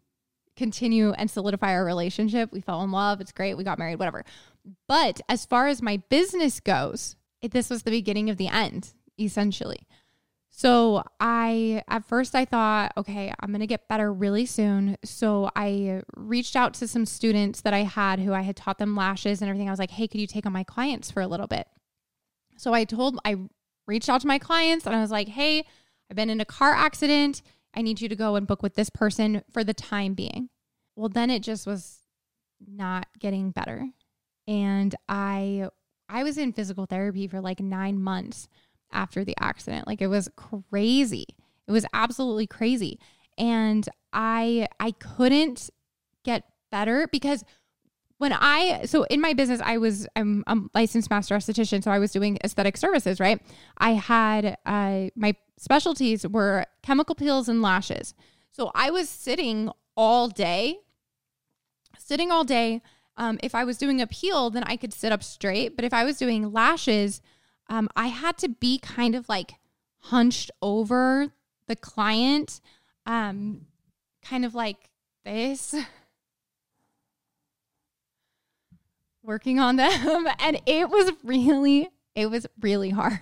continue 0.56 1.10
and 1.12 1.30
solidify 1.30 1.72
our 1.72 1.84
relationship. 1.84 2.52
We 2.52 2.60
fell 2.60 2.82
in 2.82 2.92
love. 2.92 3.20
It's 3.20 3.32
great. 3.32 3.56
We 3.56 3.64
got 3.64 3.78
married, 3.78 3.98
whatever. 3.98 4.24
But 4.88 5.20
as 5.28 5.44
far 5.44 5.66
as 5.66 5.82
my 5.82 5.98
business 6.08 6.60
goes, 6.60 7.16
it, 7.42 7.52
this 7.52 7.70
was 7.70 7.82
the 7.82 7.90
beginning 7.90 8.30
of 8.30 8.36
the 8.36 8.48
end, 8.48 8.94
essentially. 9.18 9.86
So 10.56 11.02
I 11.18 11.82
at 11.88 12.04
first 12.04 12.36
I 12.36 12.44
thought, 12.44 12.92
okay, 12.96 13.34
I'm 13.40 13.50
going 13.50 13.60
to 13.60 13.66
get 13.66 13.88
better 13.88 14.12
really 14.12 14.46
soon. 14.46 14.96
So 15.04 15.50
I 15.56 16.02
reached 16.16 16.54
out 16.54 16.74
to 16.74 16.86
some 16.86 17.06
students 17.06 17.60
that 17.62 17.74
I 17.74 17.82
had 17.82 18.20
who 18.20 18.32
I 18.32 18.42
had 18.42 18.54
taught 18.54 18.78
them 18.78 18.94
lashes 18.94 19.42
and 19.42 19.48
everything. 19.48 19.68
I 19.68 19.72
was 19.72 19.80
like, 19.80 19.90
"Hey, 19.90 20.06
could 20.06 20.20
you 20.20 20.28
take 20.28 20.46
on 20.46 20.52
my 20.52 20.62
clients 20.62 21.10
for 21.10 21.20
a 21.20 21.26
little 21.26 21.48
bit?" 21.48 21.66
So 22.56 22.72
I 22.72 22.84
told 22.84 23.18
I 23.24 23.36
reached 23.88 24.08
out 24.08 24.20
to 24.20 24.28
my 24.28 24.38
clients 24.38 24.86
and 24.86 24.94
I 24.94 25.00
was 25.00 25.10
like, 25.10 25.28
"Hey, 25.28 25.64
I've 26.08 26.16
been 26.16 26.30
in 26.30 26.40
a 26.40 26.44
car 26.44 26.72
accident. 26.72 27.42
I 27.74 27.82
need 27.82 28.00
you 28.00 28.08
to 28.08 28.14
go 28.14 28.36
and 28.36 28.46
book 28.46 28.62
with 28.62 28.74
this 28.74 28.90
person 28.90 29.42
for 29.50 29.64
the 29.64 29.74
time 29.74 30.14
being." 30.14 30.50
Well, 30.94 31.08
then 31.08 31.30
it 31.30 31.42
just 31.42 31.66
was 31.66 31.98
not 32.64 33.08
getting 33.18 33.50
better. 33.50 33.88
And 34.46 34.94
I 35.08 35.68
I 36.08 36.22
was 36.22 36.38
in 36.38 36.52
physical 36.52 36.86
therapy 36.86 37.26
for 37.26 37.40
like 37.40 37.60
9 37.60 37.98
months 37.98 38.48
after 38.92 39.24
the 39.24 39.34
accident. 39.40 39.86
Like 39.86 40.02
it 40.02 40.08
was 40.08 40.28
crazy. 40.36 41.26
It 41.66 41.72
was 41.72 41.86
absolutely 41.92 42.46
crazy. 42.46 42.98
And 43.38 43.88
I 44.12 44.68
I 44.78 44.92
couldn't 44.92 45.70
get 46.24 46.44
better 46.70 47.08
because 47.10 47.44
when 48.18 48.32
I 48.32 48.84
so 48.86 49.04
in 49.04 49.20
my 49.20 49.34
business 49.34 49.60
I 49.62 49.78
was 49.78 50.06
I'm 50.16 50.44
a 50.46 50.56
licensed 50.74 51.10
master 51.10 51.36
esthetician 51.36 51.82
so 51.82 51.90
I 51.90 51.98
was 51.98 52.12
doing 52.12 52.38
aesthetic 52.44 52.76
services 52.76 53.20
right 53.20 53.40
I 53.78 53.90
had 53.90 54.56
uh 54.64 55.10
my 55.14 55.34
specialties 55.58 56.26
were 56.26 56.66
chemical 56.82 57.14
peels 57.14 57.48
and 57.48 57.60
lashes 57.62 58.14
so 58.50 58.70
I 58.74 58.90
was 58.90 59.08
sitting 59.08 59.70
all 59.96 60.28
day 60.28 60.78
sitting 61.98 62.30
all 62.30 62.44
day 62.44 62.82
um, 63.16 63.38
if 63.42 63.54
I 63.54 63.64
was 63.64 63.78
doing 63.78 64.00
a 64.00 64.06
peel 64.06 64.50
then 64.50 64.64
I 64.64 64.76
could 64.76 64.92
sit 64.92 65.12
up 65.12 65.22
straight. 65.22 65.76
But 65.76 65.84
if 65.84 65.92
I 65.92 66.04
was 66.04 66.18
doing 66.18 66.52
lashes 66.52 67.20
um, 67.68 67.88
I 67.96 68.08
had 68.08 68.36
to 68.38 68.48
be 68.48 68.78
kind 68.78 69.14
of 69.14 69.28
like 69.28 69.54
hunched 69.98 70.50
over 70.60 71.32
the 71.66 71.76
client 71.76 72.60
um 73.06 73.66
kind 74.22 74.44
of 74.44 74.54
like 74.54 74.90
this 75.24 75.74
working 79.22 79.58
on 79.58 79.76
them. 79.76 80.28
And 80.38 80.60
it 80.66 80.88
was 80.88 81.12
really 81.22 81.88
it 82.14 82.26
was 82.26 82.46
really 82.60 82.90
hard. 82.90 83.20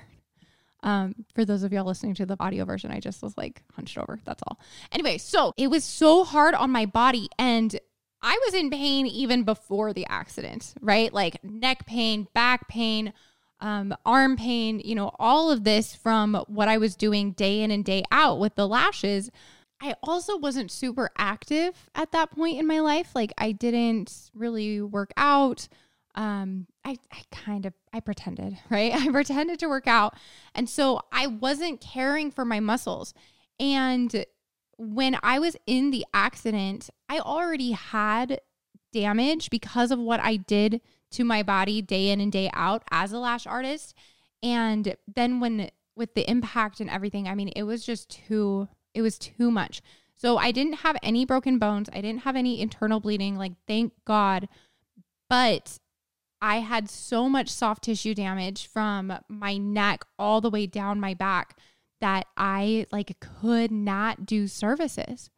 Um 0.82 1.14
for 1.34 1.44
those 1.44 1.62
of 1.62 1.72
y'all 1.72 1.84
listening 1.84 2.14
to 2.14 2.26
the 2.26 2.36
audio 2.40 2.64
version 2.64 2.90
i 2.90 2.98
just 2.98 3.22
was 3.22 3.36
like 3.36 3.62
hunched 3.74 3.96
over. 3.98 4.18
That's 4.24 4.42
all. 4.48 4.58
Anyway 4.90 5.18
so 5.18 5.52
it 5.56 5.68
was 5.68 5.84
so 5.84 6.24
hard 6.24 6.54
on 6.54 6.70
my 6.70 6.86
body. 6.86 7.28
And 7.38 7.78
i 8.22 8.38
was 8.46 8.54
in 8.54 8.70
pain 8.70 9.06
even 9.06 9.42
before 9.42 9.92
the 9.92 10.06
accident 10.06 10.74
right 10.80 11.12
like 11.12 11.42
neck 11.44 11.86
pain 11.86 12.26
back 12.34 12.68
pain 12.68 13.12
um, 13.60 13.94
arm 14.04 14.36
pain 14.36 14.80
you 14.84 14.94
know 14.94 15.12
all 15.18 15.50
of 15.50 15.64
this 15.64 15.94
from 15.94 16.34
what 16.48 16.68
i 16.68 16.78
was 16.78 16.96
doing 16.96 17.32
day 17.32 17.60
in 17.60 17.70
and 17.70 17.84
day 17.84 18.02
out 18.10 18.38
with 18.38 18.54
the 18.54 18.66
lashes 18.66 19.30
I 19.82 19.96
also 20.04 20.38
wasn't 20.38 20.70
super 20.70 21.10
active 21.18 21.90
at 21.96 22.12
that 22.12 22.30
point 22.30 22.58
in 22.58 22.68
my 22.68 22.78
life. 22.78 23.10
Like 23.16 23.32
I 23.36 23.50
didn't 23.50 24.30
really 24.32 24.80
work 24.80 25.12
out. 25.16 25.66
Um, 26.14 26.68
I, 26.84 26.98
I 27.10 27.22
kind 27.32 27.66
of 27.66 27.74
I 27.92 27.98
pretended, 27.98 28.58
right? 28.70 28.94
I 28.94 29.08
pretended 29.10 29.58
to 29.58 29.66
work 29.66 29.88
out. 29.88 30.14
And 30.54 30.70
so 30.70 31.00
I 31.10 31.26
wasn't 31.26 31.80
caring 31.80 32.30
for 32.30 32.44
my 32.44 32.60
muscles. 32.60 33.12
And 33.58 34.24
when 34.78 35.16
I 35.22 35.38
was 35.38 35.56
in 35.66 35.90
the 35.90 36.04
accident, 36.12 36.90
I 37.08 37.18
already 37.18 37.72
had 37.72 38.40
damage 38.92 39.50
because 39.50 39.90
of 39.90 39.98
what 39.98 40.20
I 40.20 40.36
did 40.36 40.80
to 41.12 41.24
my 41.24 41.42
body 41.42 41.82
day 41.82 42.08
in 42.08 42.20
and 42.20 42.32
day 42.32 42.50
out 42.52 42.82
as 42.90 43.12
a 43.12 43.18
lash 43.18 43.46
artist. 43.46 43.94
And 44.42 44.96
then 45.12 45.40
when 45.40 45.70
with 45.94 46.14
the 46.14 46.28
impact 46.28 46.80
and 46.80 46.90
everything, 46.90 47.28
I 47.28 47.34
mean, 47.34 47.48
it 47.48 47.64
was 47.64 47.84
just 47.84 48.10
too 48.10 48.68
it 48.94 49.02
was 49.02 49.18
too 49.18 49.50
much. 49.50 49.82
So 50.14 50.36
I 50.36 50.52
didn't 50.52 50.74
have 50.74 50.96
any 51.02 51.24
broken 51.24 51.58
bones. 51.58 51.88
I 51.92 52.00
didn't 52.00 52.22
have 52.22 52.36
any 52.36 52.60
internal 52.60 53.00
bleeding. 53.00 53.36
Like, 53.36 53.52
thank 53.66 53.92
God. 54.04 54.48
But 55.28 55.78
I 56.40 56.56
had 56.56 56.90
so 56.90 57.28
much 57.28 57.48
soft 57.48 57.84
tissue 57.84 58.14
damage 58.14 58.66
from 58.66 59.18
my 59.28 59.56
neck 59.56 60.04
all 60.18 60.40
the 60.40 60.50
way 60.50 60.66
down 60.66 61.00
my 61.00 61.14
back 61.14 61.56
that 62.02 62.26
I 62.36 62.86
like 62.92 63.18
could 63.20 63.70
not 63.70 64.26
do 64.26 64.48
services. 64.48 65.30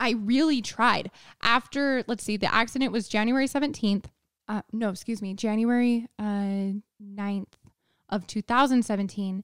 I 0.00 0.10
really 0.12 0.62
tried. 0.62 1.10
After, 1.42 2.04
let's 2.06 2.22
see, 2.22 2.36
the 2.36 2.52
accident 2.52 2.92
was 2.92 3.08
January 3.08 3.48
17th. 3.48 4.06
Uh, 4.46 4.62
no, 4.72 4.88
excuse 4.88 5.20
me, 5.20 5.34
January 5.34 6.06
uh, 6.18 6.78
9th 7.02 7.52
of 8.08 8.26
2017. 8.28 9.42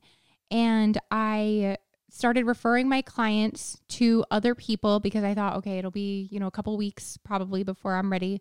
And 0.53 0.99
I 1.11 1.77
started 2.11 2.47
referring 2.47 2.89
my 2.89 3.03
clients 3.03 3.81
to 3.89 4.25
other 4.31 4.55
people 4.55 5.01
because 5.01 5.25
I 5.25 5.35
thought, 5.35 5.57
okay, 5.57 5.79
it'll 5.79 5.91
be, 5.91 6.29
you 6.31 6.39
know, 6.39 6.47
a 6.47 6.53
couple 6.53 6.77
weeks 6.77 7.19
probably 7.25 7.65
before 7.65 7.97
I'm 7.97 8.13
ready. 8.13 8.41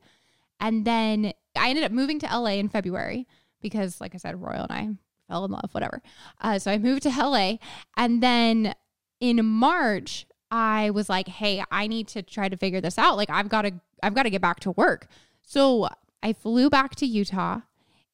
And 0.60 0.86
then 0.86 1.34
I 1.56 1.70
ended 1.70 1.84
up 1.84 1.92
moving 1.92 2.20
to 2.20 2.28
LA 2.28 2.52
in 2.52 2.70
February 2.70 3.28
because, 3.62 4.00
like 4.00 4.14
I 4.14 4.20
said, 4.20 4.40
Royal 4.40 4.68
and 4.70 4.72
I 4.72 4.90
fell 5.34 5.46
in 5.46 5.52
love, 5.52 5.70
whatever. 5.72 6.02
Uh, 6.42 6.60
so 6.60 6.72
I 6.72 6.78
moved 6.78 7.04
to 7.04 7.10
LA. 7.10 7.56
And 7.98 8.22
then 8.22 8.76
in 9.20 9.46
March, 9.46 10.26
I 10.52 10.92
was 10.92 11.10
like, 11.10 11.28
hey, 11.28 11.64
I 11.72 11.88
need 11.88 12.08
to 12.10 12.22
try 12.22 12.50
to 12.50 12.58
figure 12.58 12.82
this 12.82 12.98
out. 12.98 13.18
Like, 13.18 13.30
I've 13.30 13.50
got 13.50 13.64
to, 13.64 13.74
I've 14.02 14.14
got 14.14 14.24
to 14.24 14.30
get 14.30 14.42
back 14.42 14.60
to 14.62 14.72
work. 14.72 15.08
So 15.42 15.90
I 16.22 16.34
flew 16.34 16.70
back 16.70 16.96
to 16.96 17.06
Utah 17.06 17.62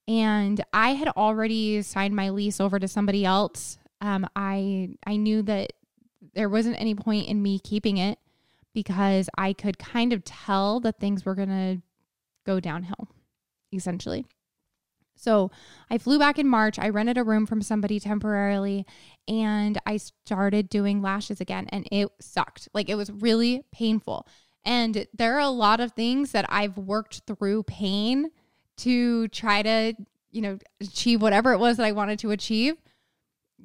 and 0.07 0.63
I 0.73 0.93
had 0.93 1.09
already 1.09 1.81
signed 1.81 2.15
my 2.15 2.29
lease 2.29 2.59
over 2.59 2.79
to 2.79 2.87
somebody 2.87 3.25
else 3.25 3.77
um, 4.01 4.27
I 4.35 4.89
I 5.05 5.17
knew 5.17 5.41
that 5.43 5.73
there 6.33 6.49
wasn't 6.49 6.79
any 6.79 6.95
point 6.95 7.27
in 7.27 7.41
me 7.41 7.59
keeping 7.59 7.97
it 7.97 8.19
because 8.73 9.29
I 9.37 9.53
could 9.53 9.77
kind 9.77 10.13
of 10.13 10.23
tell 10.23 10.79
that 10.81 10.99
things 10.99 11.25
were 11.25 11.35
gonna 11.35 11.81
go 12.45 12.59
downhill, 12.59 13.09
essentially. 13.73 14.25
So 15.19 15.51
I 15.89 15.97
flew 15.97 16.17
back 16.17 16.39
in 16.39 16.47
March. 16.47 16.79
I 16.79 16.89
rented 16.89 17.17
a 17.17 17.23
room 17.23 17.45
from 17.45 17.61
somebody 17.61 17.99
temporarily 17.99 18.85
and 19.27 19.77
I 19.85 19.97
started 19.97 20.69
doing 20.69 21.01
lashes 21.01 21.41
again 21.41 21.67
and 21.69 21.87
it 21.91 22.09
sucked. 22.19 22.69
Like 22.73 22.89
it 22.89 22.95
was 22.95 23.11
really 23.11 23.63
painful. 23.71 24.27
And 24.65 25.07
there 25.13 25.35
are 25.35 25.39
a 25.39 25.49
lot 25.49 25.79
of 25.79 25.93
things 25.93 26.31
that 26.31 26.45
I've 26.49 26.77
worked 26.77 27.21
through 27.27 27.63
pain 27.63 28.29
to 28.77 29.27
try 29.29 29.61
to, 29.61 29.93
you 30.31 30.41
know, 30.41 30.57
achieve 30.79 31.21
whatever 31.21 31.53
it 31.53 31.59
was 31.59 31.77
that 31.77 31.85
I 31.85 31.91
wanted 31.91 32.19
to 32.19 32.31
achieve 32.31 32.75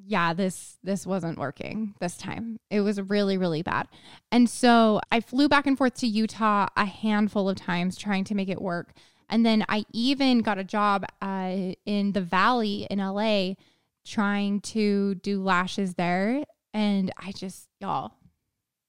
yeah, 0.06 0.34
this 0.34 0.76
this 0.82 1.06
wasn't 1.06 1.38
working 1.38 1.94
this 2.00 2.16
time. 2.16 2.58
It 2.70 2.80
was 2.80 3.00
really 3.00 3.38
really 3.38 3.62
bad. 3.62 3.88
And 4.32 4.48
so 4.48 5.00
I 5.10 5.20
flew 5.20 5.48
back 5.48 5.66
and 5.66 5.78
forth 5.78 5.94
to 5.96 6.06
Utah 6.06 6.68
a 6.76 6.84
handful 6.84 7.48
of 7.48 7.56
times 7.56 7.96
trying 7.96 8.24
to 8.24 8.34
make 8.34 8.48
it 8.48 8.60
work. 8.60 8.92
And 9.28 9.44
then 9.44 9.64
I 9.68 9.84
even 9.92 10.40
got 10.40 10.58
a 10.58 10.64
job 10.64 11.04
uh, 11.22 11.74
in 11.86 12.12
the 12.12 12.20
Valley 12.20 12.86
in 12.90 12.98
LA 12.98 13.54
trying 14.06 14.60
to 14.60 15.14
do 15.16 15.42
lashes 15.42 15.94
there 15.94 16.44
and 16.74 17.10
I 17.16 17.32
just 17.32 17.68
y'all 17.80 18.12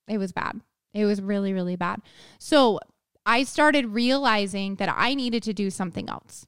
it 0.09 0.17
was 0.17 0.33
bad. 0.33 0.59
It 0.93 1.05
was 1.05 1.21
really 1.21 1.53
really 1.53 1.75
bad. 1.77 2.01
So 2.37 2.79
I 3.25 3.43
started 3.43 3.87
realizing 3.87 4.75
that 4.75 4.93
I 4.95 5.15
needed 5.15 5.43
to 5.43 5.53
do 5.53 5.69
something 5.69 6.09
else. 6.09 6.45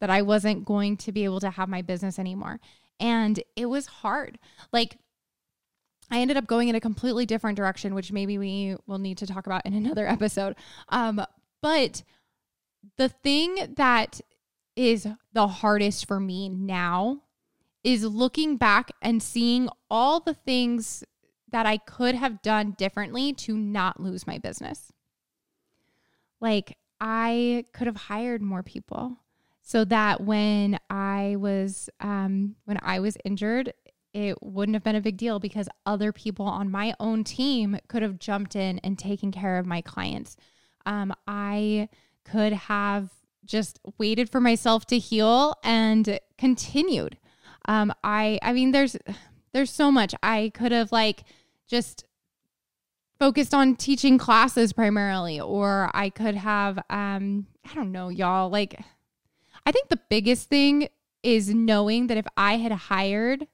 That 0.00 0.10
I 0.10 0.22
wasn't 0.22 0.64
going 0.64 0.96
to 0.98 1.12
be 1.12 1.24
able 1.24 1.40
to 1.40 1.50
have 1.50 1.68
my 1.68 1.80
business 1.80 2.18
anymore. 2.18 2.60
And 2.98 3.42
it 3.56 3.66
was 3.66 3.86
hard. 3.86 4.38
Like, 4.72 4.98
I 6.10 6.20
ended 6.20 6.36
up 6.36 6.46
going 6.46 6.68
in 6.68 6.74
a 6.74 6.80
completely 6.80 7.24
different 7.24 7.56
direction, 7.56 7.94
which 7.94 8.12
maybe 8.12 8.36
we 8.36 8.76
will 8.86 8.98
need 8.98 9.18
to 9.18 9.26
talk 9.26 9.46
about 9.46 9.64
in 9.64 9.74
another 9.74 10.06
episode. 10.06 10.56
Um, 10.88 11.24
but 11.62 12.02
the 12.96 13.08
thing 13.08 13.74
that 13.76 14.20
is 14.76 15.06
the 15.32 15.46
hardest 15.46 16.06
for 16.06 16.20
me 16.20 16.48
now 16.48 17.22
is 17.84 18.04
looking 18.04 18.56
back 18.56 18.90
and 19.02 19.22
seeing 19.22 19.68
all 19.90 20.20
the 20.20 20.34
things 20.34 21.04
that 21.50 21.66
I 21.66 21.76
could 21.76 22.14
have 22.14 22.42
done 22.42 22.74
differently 22.78 23.32
to 23.34 23.56
not 23.56 24.00
lose 24.00 24.26
my 24.26 24.38
business. 24.38 24.92
Like, 26.40 26.76
I 27.00 27.64
could 27.72 27.86
have 27.86 27.96
hired 27.96 28.42
more 28.42 28.62
people 28.62 29.18
so 29.62 29.84
that 29.86 30.20
when 30.20 30.78
I 30.88 31.36
was 31.38 31.90
um, 32.00 32.56
when 32.64 32.78
I 32.82 33.00
was 33.00 33.16
injured, 33.24 33.72
it 34.12 34.36
wouldn't 34.42 34.74
have 34.74 34.84
been 34.84 34.96
a 34.96 35.00
big 35.00 35.16
deal 35.16 35.38
because 35.38 35.68
other 35.86 36.12
people 36.12 36.46
on 36.46 36.70
my 36.70 36.94
own 37.00 37.24
team 37.24 37.78
could 37.88 38.02
have 38.02 38.18
jumped 38.18 38.54
in 38.54 38.78
and 38.80 38.98
taken 38.98 39.32
care 39.32 39.58
of 39.58 39.66
my 39.66 39.80
clients. 39.80 40.36
Um, 40.86 41.12
I 41.26 41.88
could 42.24 42.52
have 42.52 43.10
just 43.44 43.78
waited 43.98 44.30
for 44.30 44.40
myself 44.40 44.86
to 44.86 44.98
heal 44.98 45.54
and 45.62 46.18
continued. 46.38 47.18
Um, 47.66 47.92
I 48.02 48.38
I 48.42 48.52
mean, 48.52 48.72
there's 48.72 48.96
there's 49.52 49.70
so 49.70 49.90
much 49.92 50.14
I 50.22 50.50
could 50.54 50.72
have 50.72 50.92
like 50.92 51.24
just 51.66 52.04
focused 53.18 53.54
on 53.54 53.76
teaching 53.76 54.18
classes 54.18 54.72
primarily, 54.72 55.40
or 55.40 55.90
I 55.94 56.10
could 56.10 56.34
have 56.34 56.78
um, 56.90 57.46
I 57.70 57.74
don't 57.74 57.92
know, 57.92 58.08
y'all 58.08 58.50
like 58.50 58.80
I 59.64 59.72
think 59.72 59.88
the 59.88 60.00
biggest 60.08 60.48
thing 60.48 60.88
is 61.22 61.54
knowing 61.54 62.08
that 62.08 62.18
if 62.18 62.26
I 62.36 62.56
had 62.56 62.72
hired, 62.72 63.46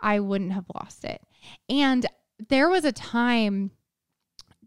I 0.00 0.20
wouldn't 0.20 0.52
have 0.52 0.66
lost 0.74 1.04
it. 1.04 1.20
And 1.68 2.06
there 2.48 2.68
was 2.68 2.84
a 2.84 2.92
time 2.92 3.72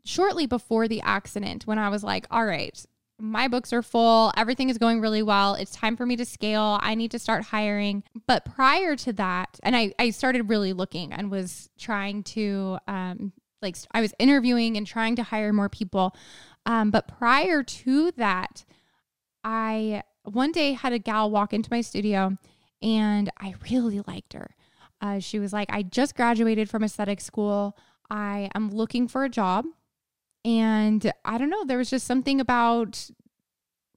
shortly 0.03 0.45
before 0.45 0.87
the 0.87 1.01
accident 1.01 1.65
when 1.65 1.79
I 1.79 1.89
was 1.89 2.03
like, 2.03 2.27
all 2.31 2.45
right, 2.45 2.85
my 3.19 3.47
books 3.47 3.73
are 3.73 3.81
full. 3.81 4.31
Everything 4.37 4.69
is 4.69 4.77
going 4.77 5.01
really 5.01 5.23
well. 5.23 5.55
It's 5.55 5.75
time 5.75 5.97
for 5.97 6.05
me 6.05 6.15
to 6.17 6.25
scale. 6.25 6.79
I 6.81 6.95
need 6.95 7.11
to 7.11 7.19
start 7.19 7.45
hiring. 7.45 8.03
But 8.27 8.45
prior 8.45 8.95
to 8.97 9.13
that, 9.13 9.59
and 9.63 9.75
I, 9.75 9.93
I 9.97 10.11
started 10.11 10.49
really 10.49 10.73
looking 10.73 11.11
and 11.11 11.31
was 11.31 11.69
trying 11.79 12.23
to, 12.23 12.77
um, 12.87 13.33
like, 13.61 13.75
I 13.91 14.01
was 14.01 14.13
interviewing 14.19 14.77
and 14.77 14.85
trying 14.85 15.15
to 15.15 15.23
hire 15.23 15.51
more 15.51 15.69
people. 15.69 16.15
Um, 16.65 16.91
but 16.91 17.07
prior 17.07 17.63
to 17.63 18.11
that, 18.17 18.65
I 19.43 20.03
one 20.23 20.51
day 20.51 20.73
had 20.73 20.93
a 20.93 20.99
gal 20.99 21.31
walk 21.31 21.53
into 21.53 21.69
my 21.71 21.81
studio 21.81 22.37
and 22.81 23.31
I 23.39 23.55
really 23.71 24.01
liked 24.05 24.33
her. 24.33 24.55
Uh, 25.01 25.19
she 25.19 25.39
was 25.39 25.53
like, 25.53 25.69
I 25.71 25.83
just 25.83 26.15
graduated 26.15 26.69
from 26.69 26.83
aesthetic 26.83 27.21
school. 27.21 27.77
I 28.09 28.49
am 28.53 28.69
looking 28.69 29.07
for 29.07 29.23
a 29.23 29.29
job. 29.29 29.65
And 30.47 31.11
I 31.25 31.37
don't 31.37 31.49
know, 31.49 31.65
there 31.65 31.77
was 31.77 31.89
just 31.89 32.07
something 32.07 32.39
about, 32.39 33.09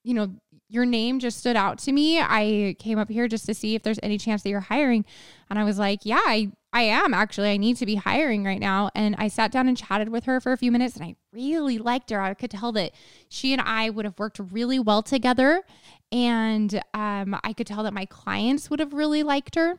you 0.02 0.14
know, 0.14 0.34
your 0.68 0.84
name 0.84 1.20
just 1.20 1.38
stood 1.38 1.54
out 1.54 1.78
to 1.78 1.92
me. 1.92 2.20
I 2.20 2.74
came 2.80 2.98
up 2.98 3.08
here 3.08 3.28
just 3.28 3.46
to 3.46 3.54
see 3.54 3.76
if 3.76 3.84
there's 3.84 4.00
any 4.02 4.18
chance 4.18 4.42
that 4.42 4.50
you're 4.50 4.58
hiring. 4.58 5.04
And 5.48 5.60
I 5.60 5.64
was 5.64 5.78
like, 5.78 6.00
yeah, 6.02 6.18
I, 6.26 6.50
I 6.72 6.82
am 6.82 7.14
actually. 7.14 7.50
I 7.50 7.56
need 7.56 7.76
to 7.76 7.86
be 7.86 7.94
hiring 7.94 8.42
right 8.42 8.58
now. 8.58 8.90
And 8.96 9.14
I 9.16 9.28
sat 9.28 9.52
down 9.52 9.68
and 9.68 9.76
chatted 9.76 10.08
with 10.08 10.24
her 10.24 10.40
for 10.40 10.50
a 10.50 10.56
few 10.56 10.72
minutes 10.72 10.96
and 10.96 11.04
I 11.04 11.14
really 11.32 11.78
liked 11.78 12.10
her. 12.10 12.20
I 12.20 12.34
could 12.34 12.50
tell 12.50 12.72
that 12.72 12.94
she 13.28 13.52
and 13.52 13.62
I 13.62 13.88
would 13.88 14.04
have 14.04 14.18
worked 14.18 14.40
really 14.50 14.80
well 14.80 15.04
together. 15.04 15.62
And 16.10 16.82
um, 16.94 17.38
I 17.44 17.52
could 17.52 17.68
tell 17.68 17.84
that 17.84 17.94
my 17.94 18.06
clients 18.06 18.70
would 18.70 18.80
have 18.80 18.92
really 18.92 19.22
liked 19.22 19.54
her. 19.54 19.78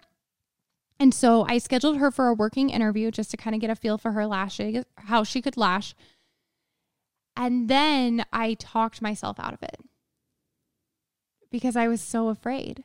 And 1.02 1.14
so 1.14 1.46
I 1.50 1.58
scheduled 1.58 1.98
her 1.98 2.12
for 2.12 2.28
a 2.28 2.34
working 2.34 2.70
interview 2.70 3.12
just 3.12 3.32
to 3.32 3.38
kind 3.38 3.56
of 3.56 3.60
get 3.60 3.70
a 3.70 3.76
feel 3.76 3.98
for 3.98 4.14
her 4.14 4.26
lashing, 4.26 4.86
how 4.96 5.26
she 5.26 5.42
could 5.42 5.58
lash. 5.58 5.96
And 7.42 7.68
then 7.68 8.24
I 8.32 8.54
talked 8.54 9.02
myself 9.02 9.40
out 9.40 9.56
of 9.56 9.64
it 9.64 9.78
because 11.50 11.76
I 11.76 11.88
was 11.88 12.00
so 12.00 12.30
afraid. 12.30 12.84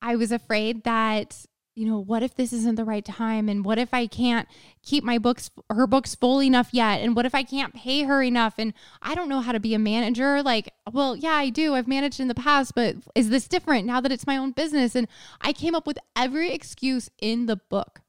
I 0.00 0.14
was 0.14 0.30
afraid 0.30 0.84
that, 0.84 1.44
you 1.74 1.84
know, 1.84 1.98
what 1.98 2.22
if 2.22 2.36
this 2.36 2.52
isn't 2.52 2.76
the 2.76 2.84
right 2.84 3.04
time? 3.04 3.48
And 3.48 3.64
what 3.64 3.80
if 3.80 3.92
I 3.92 4.06
can't 4.06 4.46
keep 4.84 5.02
my 5.02 5.18
books, 5.18 5.50
her 5.68 5.88
books 5.88 6.14
full 6.14 6.40
enough 6.40 6.68
yet? 6.70 7.00
And 7.00 7.16
what 7.16 7.26
if 7.26 7.34
I 7.34 7.42
can't 7.42 7.74
pay 7.74 8.04
her 8.04 8.22
enough? 8.22 8.54
And 8.58 8.74
I 9.02 9.16
don't 9.16 9.28
know 9.28 9.40
how 9.40 9.50
to 9.50 9.58
be 9.58 9.74
a 9.74 9.78
manager. 9.80 10.40
Like, 10.40 10.72
well, 10.92 11.16
yeah, 11.16 11.34
I 11.34 11.50
do. 11.50 11.74
I've 11.74 11.88
managed 11.88 12.20
in 12.20 12.28
the 12.28 12.34
past, 12.36 12.76
but 12.76 12.94
is 13.16 13.28
this 13.28 13.48
different 13.48 13.88
now 13.88 14.00
that 14.00 14.12
it's 14.12 14.24
my 14.24 14.36
own 14.36 14.52
business? 14.52 14.94
And 14.94 15.08
I 15.40 15.52
came 15.52 15.74
up 15.74 15.84
with 15.84 15.98
every 16.14 16.52
excuse 16.52 17.10
in 17.20 17.46
the 17.46 17.56
book. 17.56 18.02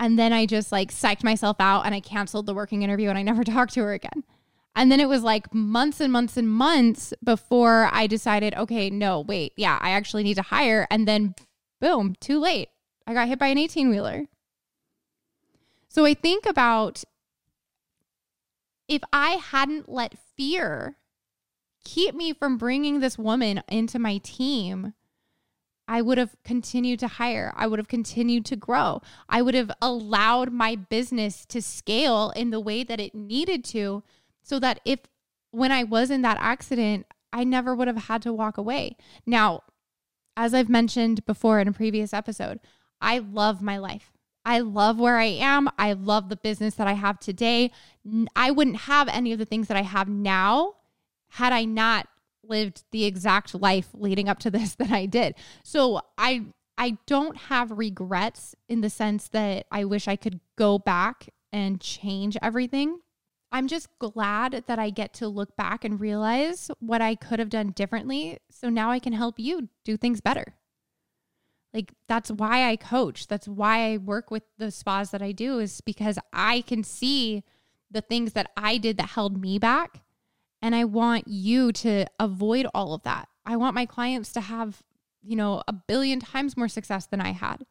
And 0.00 0.18
then 0.18 0.32
I 0.32 0.46
just 0.46 0.72
like 0.72 0.90
psyched 0.90 1.22
myself 1.22 1.58
out 1.60 1.84
and 1.84 1.94
I 1.94 2.00
canceled 2.00 2.46
the 2.46 2.54
working 2.54 2.80
interview 2.80 3.10
and 3.10 3.18
I 3.18 3.22
never 3.22 3.44
talked 3.44 3.74
to 3.74 3.80
her 3.80 3.92
again. 3.92 4.24
And 4.78 4.92
then 4.92 5.00
it 5.00 5.08
was 5.08 5.24
like 5.24 5.52
months 5.52 6.00
and 6.00 6.12
months 6.12 6.36
and 6.36 6.48
months 6.48 7.12
before 7.24 7.88
I 7.90 8.06
decided, 8.06 8.54
okay, 8.54 8.90
no, 8.90 9.18
wait, 9.18 9.52
yeah, 9.56 9.76
I 9.82 9.90
actually 9.90 10.22
need 10.22 10.36
to 10.36 10.42
hire. 10.42 10.86
And 10.88 11.06
then 11.06 11.34
boom, 11.80 12.14
too 12.20 12.38
late. 12.38 12.68
I 13.04 13.12
got 13.12 13.26
hit 13.26 13.40
by 13.40 13.48
an 13.48 13.58
18 13.58 13.90
wheeler. 13.90 14.26
So 15.88 16.04
I 16.04 16.14
think 16.14 16.46
about 16.46 17.02
if 18.86 19.02
I 19.12 19.30
hadn't 19.30 19.88
let 19.88 20.16
fear 20.36 20.96
keep 21.84 22.14
me 22.14 22.32
from 22.32 22.56
bringing 22.56 23.00
this 23.00 23.18
woman 23.18 23.64
into 23.68 23.98
my 23.98 24.18
team, 24.18 24.94
I 25.88 26.02
would 26.02 26.18
have 26.18 26.36
continued 26.44 27.00
to 27.00 27.08
hire. 27.08 27.52
I 27.56 27.66
would 27.66 27.80
have 27.80 27.88
continued 27.88 28.44
to 28.44 28.54
grow. 28.54 29.02
I 29.28 29.42
would 29.42 29.54
have 29.54 29.72
allowed 29.82 30.52
my 30.52 30.76
business 30.76 31.44
to 31.46 31.60
scale 31.60 32.30
in 32.36 32.50
the 32.50 32.60
way 32.60 32.84
that 32.84 33.00
it 33.00 33.12
needed 33.12 33.64
to 33.64 34.04
so 34.48 34.58
that 34.58 34.80
if 34.84 35.00
when 35.50 35.70
I 35.70 35.84
was 35.84 36.10
in 36.10 36.22
that 36.22 36.38
accident, 36.40 37.06
I 37.32 37.44
never 37.44 37.74
would 37.74 37.86
have 37.86 38.04
had 38.04 38.22
to 38.22 38.32
walk 38.32 38.56
away. 38.56 38.96
Now, 39.26 39.62
as 40.36 40.54
I've 40.54 40.68
mentioned 40.68 41.26
before 41.26 41.60
in 41.60 41.68
a 41.68 41.72
previous 41.72 42.14
episode, 42.14 42.60
I 43.00 43.18
love 43.18 43.60
my 43.60 43.76
life. 43.76 44.12
I 44.44 44.60
love 44.60 44.98
where 44.98 45.18
I 45.18 45.24
am. 45.24 45.68
I 45.78 45.92
love 45.92 46.30
the 46.30 46.36
business 46.36 46.74
that 46.76 46.86
I 46.86 46.94
have 46.94 47.18
today. 47.18 47.70
I 48.34 48.50
wouldn't 48.50 48.76
have 48.76 49.08
any 49.08 49.32
of 49.32 49.38
the 49.38 49.44
things 49.44 49.68
that 49.68 49.76
I 49.76 49.82
have 49.82 50.08
now 50.08 50.76
had 51.30 51.52
I 51.52 51.64
not 51.64 52.08
lived 52.42 52.84
the 52.90 53.04
exact 53.04 53.54
life 53.54 53.88
leading 53.92 54.28
up 54.28 54.38
to 54.40 54.50
this 54.52 54.74
that 54.76 54.90
I 54.90 55.04
did. 55.04 55.34
So 55.62 56.00
I 56.16 56.46
I 56.78 56.96
don't 57.06 57.36
have 57.36 57.72
regrets 57.72 58.54
in 58.68 58.80
the 58.80 58.88
sense 58.88 59.28
that 59.28 59.66
I 59.70 59.84
wish 59.84 60.06
I 60.08 60.16
could 60.16 60.40
go 60.56 60.78
back 60.78 61.28
and 61.52 61.80
change 61.80 62.36
everything. 62.40 63.00
I'm 63.50 63.66
just 63.66 63.88
glad 63.98 64.64
that 64.66 64.78
I 64.78 64.90
get 64.90 65.14
to 65.14 65.28
look 65.28 65.56
back 65.56 65.84
and 65.84 65.98
realize 65.98 66.70
what 66.80 67.00
I 67.00 67.14
could 67.14 67.38
have 67.38 67.48
done 67.48 67.70
differently. 67.70 68.38
So 68.50 68.68
now 68.68 68.90
I 68.90 68.98
can 68.98 69.14
help 69.14 69.38
you 69.38 69.68
do 69.84 69.96
things 69.96 70.20
better. 70.20 70.54
Like 71.72 71.92
that's 72.08 72.30
why 72.30 72.68
I 72.68 72.76
coach. 72.76 73.26
That's 73.26 73.48
why 73.48 73.92
I 73.92 73.96
work 73.96 74.30
with 74.30 74.42
the 74.58 74.70
spas 74.70 75.10
that 75.10 75.22
I 75.22 75.32
do, 75.32 75.58
is 75.58 75.80
because 75.80 76.18
I 76.32 76.62
can 76.62 76.84
see 76.84 77.42
the 77.90 78.00
things 78.00 78.34
that 78.34 78.50
I 78.56 78.78
did 78.78 78.96
that 78.98 79.10
held 79.10 79.40
me 79.40 79.58
back. 79.58 80.02
And 80.60 80.74
I 80.74 80.84
want 80.84 81.28
you 81.28 81.72
to 81.72 82.06
avoid 82.18 82.66
all 82.74 82.92
of 82.92 83.02
that. 83.04 83.28
I 83.46 83.56
want 83.56 83.74
my 83.74 83.86
clients 83.86 84.32
to 84.32 84.40
have, 84.40 84.82
you 85.22 85.36
know, 85.36 85.62
a 85.68 85.72
billion 85.72 86.20
times 86.20 86.56
more 86.56 86.68
success 86.68 87.06
than 87.06 87.20
I 87.20 87.30
had. 87.30 87.64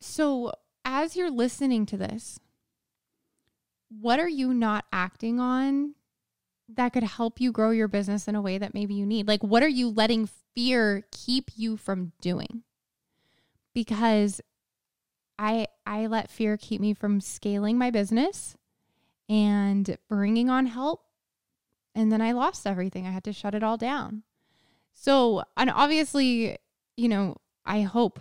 So 0.00 0.52
as 0.84 1.16
you're 1.16 1.30
listening 1.30 1.84
to 1.86 1.96
this, 1.96 2.38
what 3.88 4.18
are 4.18 4.28
you 4.28 4.52
not 4.52 4.84
acting 4.92 5.40
on 5.40 5.94
that 6.68 6.92
could 6.92 7.02
help 7.02 7.40
you 7.40 7.50
grow 7.50 7.70
your 7.70 7.88
business 7.88 8.28
in 8.28 8.34
a 8.34 8.42
way 8.42 8.58
that 8.58 8.74
maybe 8.74 8.94
you 8.94 9.06
need? 9.06 9.26
Like, 9.26 9.42
what 9.42 9.62
are 9.62 9.68
you 9.68 9.88
letting 9.88 10.28
fear 10.54 11.06
keep 11.10 11.50
you 11.56 11.76
from 11.76 12.12
doing? 12.20 12.62
Because 13.74 14.40
I 15.38 15.66
I 15.86 16.06
let 16.06 16.30
fear 16.30 16.56
keep 16.56 16.80
me 16.80 16.94
from 16.94 17.20
scaling 17.20 17.78
my 17.78 17.90
business 17.90 18.56
and 19.28 19.96
bringing 20.08 20.50
on 20.50 20.66
help 20.66 21.04
and 21.94 22.12
then 22.12 22.20
I 22.20 22.32
lost 22.32 22.66
everything. 22.66 23.06
I 23.06 23.10
had 23.10 23.24
to 23.24 23.32
shut 23.32 23.54
it 23.54 23.62
all 23.62 23.76
down. 23.76 24.22
So, 24.92 25.42
and 25.56 25.70
obviously, 25.70 26.56
you 26.96 27.08
know, 27.08 27.36
I 27.64 27.82
hope 27.82 28.20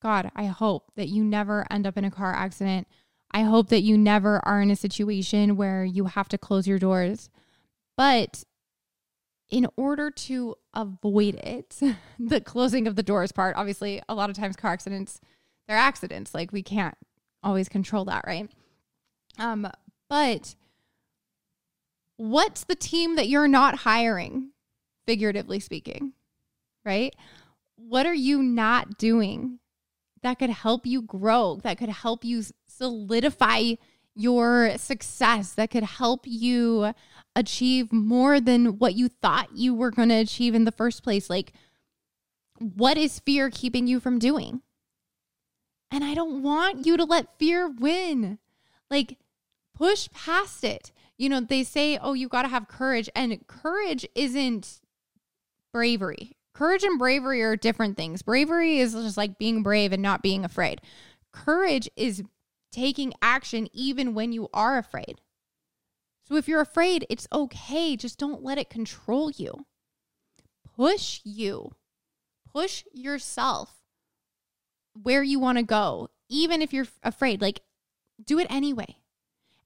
God, 0.00 0.30
I 0.36 0.46
hope 0.46 0.92
that 0.96 1.08
you 1.08 1.24
never 1.24 1.66
end 1.70 1.86
up 1.86 1.96
in 1.96 2.04
a 2.04 2.10
car 2.10 2.32
accident 2.32 2.86
I 3.30 3.42
hope 3.42 3.68
that 3.68 3.82
you 3.82 3.98
never 3.98 4.40
are 4.46 4.60
in 4.60 4.70
a 4.70 4.76
situation 4.76 5.56
where 5.56 5.84
you 5.84 6.06
have 6.06 6.28
to 6.30 6.38
close 6.38 6.66
your 6.66 6.78
doors. 6.78 7.28
But 7.96 8.44
in 9.50 9.66
order 9.76 10.10
to 10.10 10.54
avoid 10.74 11.34
it, 11.36 11.80
the 12.18 12.40
closing 12.40 12.86
of 12.86 12.96
the 12.96 13.02
doors 13.02 13.32
part, 13.32 13.56
obviously, 13.56 14.02
a 14.08 14.14
lot 14.14 14.30
of 14.30 14.36
times 14.36 14.56
car 14.56 14.72
accidents, 14.72 15.20
they're 15.66 15.76
accidents. 15.76 16.34
Like 16.34 16.52
we 16.52 16.62
can't 16.62 16.96
always 17.42 17.68
control 17.68 18.04
that, 18.06 18.24
right? 18.26 18.50
Um, 19.38 19.70
but 20.08 20.54
what's 22.16 22.64
the 22.64 22.74
team 22.74 23.16
that 23.16 23.28
you're 23.28 23.48
not 23.48 23.80
hiring, 23.80 24.50
figuratively 25.06 25.60
speaking, 25.60 26.12
right? 26.84 27.14
What 27.76 28.06
are 28.06 28.14
you 28.14 28.42
not 28.42 28.98
doing 28.98 29.60
that 30.22 30.38
could 30.38 30.50
help 30.50 30.84
you 30.84 31.02
grow, 31.02 31.60
that 31.62 31.78
could 31.78 31.88
help 31.88 32.24
you 32.24 32.42
solidify 32.78 33.74
your 34.14 34.76
success, 34.78 35.52
that 35.52 35.70
could 35.70 35.84
help 35.84 36.22
you 36.24 36.92
achieve 37.36 37.92
more 37.92 38.40
than 38.40 38.78
what 38.78 38.94
you 38.94 39.08
thought 39.08 39.54
you 39.54 39.74
were 39.74 39.90
going 39.90 40.08
to 40.08 40.16
achieve 40.16 40.54
in 40.54 40.64
the 40.64 40.72
first 40.72 41.02
place. 41.02 41.28
Like, 41.28 41.52
what 42.58 42.96
is 42.96 43.20
fear 43.20 43.50
keeping 43.50 43.86
you 43.86 44.00
from 44.00 44.18
doing? 44.18 44.62
And 45.90 46.02
I 46.02 46.14
don't 46.14 46.42
want 46.42 46.84
you 46.84 46.96
to 46.96 47.04
let 47.04 47.38
fear 47.38 47.68
win. 47.68 48.38
Like, 48.90 49.18
push 49.74 50.08
past 50.12 50.64
it. 50.64 50.92
You 51.16 51.28
know, 51.28 51.40
they 51.40 51.62
say, 51.62 51.98
oh, 51.98 52.14
you 52.14 52.28
got 52.28 52.42
to 52.42 52.48
have 52.48 52.68
courage. 52.68 53.08
And 53.14 53.46
courage 53.46 54.06
isn't 54.14 54.80
bravery. 55.72 56.36
Courage 56.54 56.82
and 56.82 56.98
bravery 56.98 57.42
are 57.42 57.54
different 57.56 57.96
things. 57.96 58.22
Bravery 58.22 58.78
is 58.78 58.92
just 58.92 59.16
like 59.16 59.38
being 59.38 59.62
brave 59.62 59.92
and 59.92 60.02
not 60.02 60.22
being 60.22 60.44
afraid. 60.44 60.80
Courage 61.32 61.88
is 61.94 62.24
taking 62.70 63.12
action 63.22 63.68
even 63.72 64.14
when 64.14 64.32
you 64.32 64.48
are 64.52 64.78
afraid. 64.78 65.20
So 66.24 66.36
if 66.36 66.46
you're 66.46 66.60
afraid, 66.60 67.06
it's 67.08 67.26
okay. 67.32 67.96
Just 67.96 68.18
don't 68.18 68.42
let 68.42 68.58
it 68.58 68.68
control 68.68 69.30
you. 69.30 69.66
Push 70.76 71.20
you, 71.24 71.72
push 72.52 72.84
yourself 72.92 73.78
where 75.02 75.22
you 75.22 75.38
want 75.38 75.58
to 75.58 75.64
go, 75.64 76.10
even 76.28 76.60
if 76.60 76.72
you're 76.72 76.86
afraid. 77.02 77.40
Like, 77.40 77.60
do 78.22 78.38
it 78.38 78.46
anyway. 78.50 78.98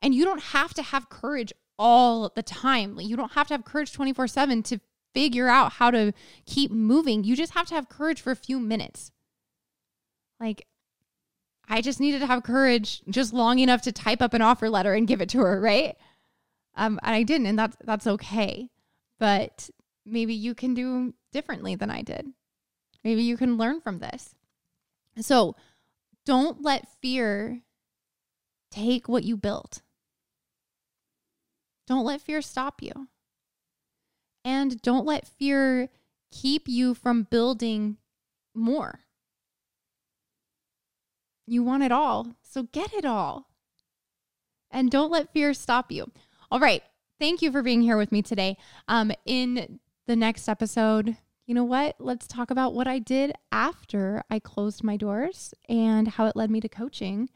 And 0.00 0.14
you 0.14 0.24
don't 0.24 0.42
have 0.42 0.72
to 0.74 0.82
have 0.82 1.08
courage 1.08 1.52
all 1.78 2.30
the 2.34 2.42
time. 2.42 2.96
Like, 2.96 3.06
you 3.06 3.16
don't 3.16 3.32
have 3.32 3.48
to 3.48 3.54
have 3.54 3.64
courage 3.64 3.92
24 3.92 4.28
7 4.28 4.62
to 4.64 4.80
figure 5.14 5.48
out 5.48 5.72
how 5.74 5.90
to 5.90 6.12
keep 6.46 6.70
moving. 6.70 7.24
You 7.24 7.36
just 7.36 7.54
have 7.54 7.66
to 7.68 7.74
have 7.74 7.88
courage 7.88 8.20
for 8.20 8.30
a 8.30 8.36
few 8.36 8.58
minutes. 8.58 9.12
Like, 10.40 10.66
I 11.68 11.81
just 11.81 12.01
needed 12.01 12.20
to 12.20 12.27
have 12.27 12.42
courage 12.42 13.03
just 13.09 13.33
long 13.33 13.59
enough 13.59 13.83
to 13.83 13.92
type 13.92 14.20
up 14.20 14.35
an 14.35 14.42
offer 14.42 14.68
letter 14.68 14.94
and 14.94 15.07
give 15.07 15.20
it 15.20 15.29
to 15.31 15.38
her, 15.38 15.61
right? 15.61 15.96
Um, 16.75 16.98
and 17.03 17.14
I 17.14 17.22
didn't, 17.22 17.46
and 17.46 17.59
that's 17.59 17.77
that's 17.85 18.07
okay. 18.07 18.68
But 19.18 19.70
maybe 20.05 20.35
you 20.35 20.55
can 20.55 20.75
do 20.75 21.14
differently 21.33 21.75
than 21.75 21.90
I 21.90 22.03
did. 22.03 22.27
Maybe 23.05 23.22
you 23.22 23.37
can 23.37 23.57
learn 23.57 23.81
from 23.81 23.98
this. 23.98 24.35
So 25.20 25.57
don't 26.25 26.62
let 26.62 26.88
fear 27.01 27.62
take 28.70 29.09
what 29.09 29.25
you 29.25 29.37
built. 29.37 29.83
Don't 31.87 32.05
let 32.05 32.20
fear 32.20 32.40
stop 32.42 32.81
you. 32.81 33.09
And 34.44 34.81
don't 34.83 35.07
let 35.07 35.27
fear 35.27 35.88
keep 36.31 36.68
you 36.68 36.94
from 36.94 37.25
building 37.25 37.98
more. 38.55 39.01
You 41.46 41.62
want 41.62 41.83
it 41.83 41.92
all, 41.92 42.37
so 42.42 42.64
get 42.64 42.92
it 42.92 43.05
all. 43.05 43.48
And 44.70 44.90
don't 44.90 45.11
let 45.11 45.33
fear 45.33 45.52
stop 45.55 45.92
you. 45.92 46.11
All 46.50 46.61
right. 46.61 46.83
Thank 47.18 47.42
you 47.42 47.52
for 47.52 47.62
being 47.62 47.83
here 47.83 47.96
with 47.96 48.11
me 48.11 48.22
today. 48.22 48.57
Um, 48.88 49.12
in 49.26 49.78
the 50.07 50.16
next 50.16 50.48
episode, 50.48 51.16
you 51.46 51.55
know 51.55 51.64
what? 51.64 51.96
Let's 51.98 52.26
talk 52.26 52.50
about 52.50 52.74
what 52.74 52.88
I 52.88 52.98
did 52.98 53.33
after 53.50 54.22
I 54.31 54.38
closed 54.38 54.83
my 54.83 54.96
doors 54.96 55.55
and 55.68 56.09
how 56.09 56.26
it 56.26 56.37
led 56.37 56.50
me 56.50 56.61
to 56.61 56.68
coaching. 56.68 57.28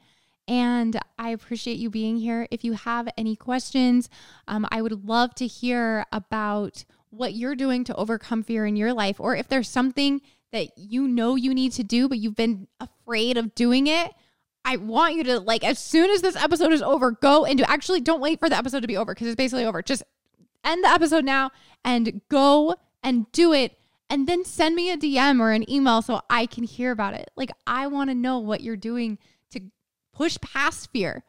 And 0.49 0.99
I 1.19 1.31
appreciate 1.31 1.79
you 1.79 1.91
being 1.91 2.19
here. 2.19 2.47
If 2.51 2.65
you 2.65 2.75
have 2.75 3.09
any 3.17 3.37
questions, 3.37 4.09
um, 4.47 4.67
I 4.71 4.81
would 4.81 5.07
love 5.07 5.35
to 5.37 5.47
hear 5.47 6.07
about 6.13 6.85
what 7.11 7.35
you're 7.35 7.57
doing 7.57 7.85
to 7.85 7.95
overcome 7.97 8.43
fear 8.43 8.67
in 8.67 8.77
your 8.77 8.93
life, 8.93 9.19
or 9.19 9.35
if 9.35 9.49
there's 9.49 9.69
something 9.69 10.21
that 10.53 10.69
you 10.77 11.09
know 11.09 11.37
you 11.37 11.55
need 11.55 11.73
to 11.73 11.85
do, 11.85 12.09
but 12.09 12.19
you've 12.19 12.37
been 12.37 12.69
afraid 12.81 13.37
of 13.37 13.55
doing 13.55 13.87
it. 13.87 14.13
I 14.65 14.77
want 14.77 15.15
you 15.15 15.25
to, 15.25 15.39
like, 15.39 15.63
as 15.63 15.79
soon 15.79 16.11
as 16.11 16.23
this 16.23 16.35
episode 16.35 16.73
is 16.73 16.83
over, 16.83 17.13
go 17.13 17.45
and 17.45 17.57
do. 17.57 17.65
Actually, 17.69 18.01
don't 18.01 18.21
wait 18.21 18.41
for 18.41 18.49
the 18.49 18.57
episode 18.57 18.81
to 18.81 18.89
be 18.89 18.97
over 18.97 19.15
because 19.15 19.29
it's 19.29 19.37
basically 19.37 19.65
over. 19.65 19.81
Just 19.81 20.03
end 20.65 20.83
the 20.83 20.89
episode 20.89 21.25
now 21.25 21.51
and 21.85 22.21
go 22.29 22.75
and 23.03 23.31
do 23.31 23.53
it. 23.53 23.79
And 24.11 24.29
then 24.29 24.45
send 24.45 24.75
me 24.75 24.91
a 24.91 24.97
DM 24.97 25.41
or 25.41 25.53
an 25.53 25.69
email 25.71 26.03
so 26.03 26.21
I 26.31 26.47
can 26.47 26.65
hear 26.65 26.91
about 26.91 27.15
it. 27.15 27.31
Like, 27.37 27.51
I 27.67 27.87
want 27.87 28.11
to 28.11 28.15
know 28.15 28.39
what 28.39 28.61
you're 28.61 28.77
doing 28.77 29.19
to 29.51 29.61
push 30.13 30.37
past 30.41 30.91
fear 30.93 31.25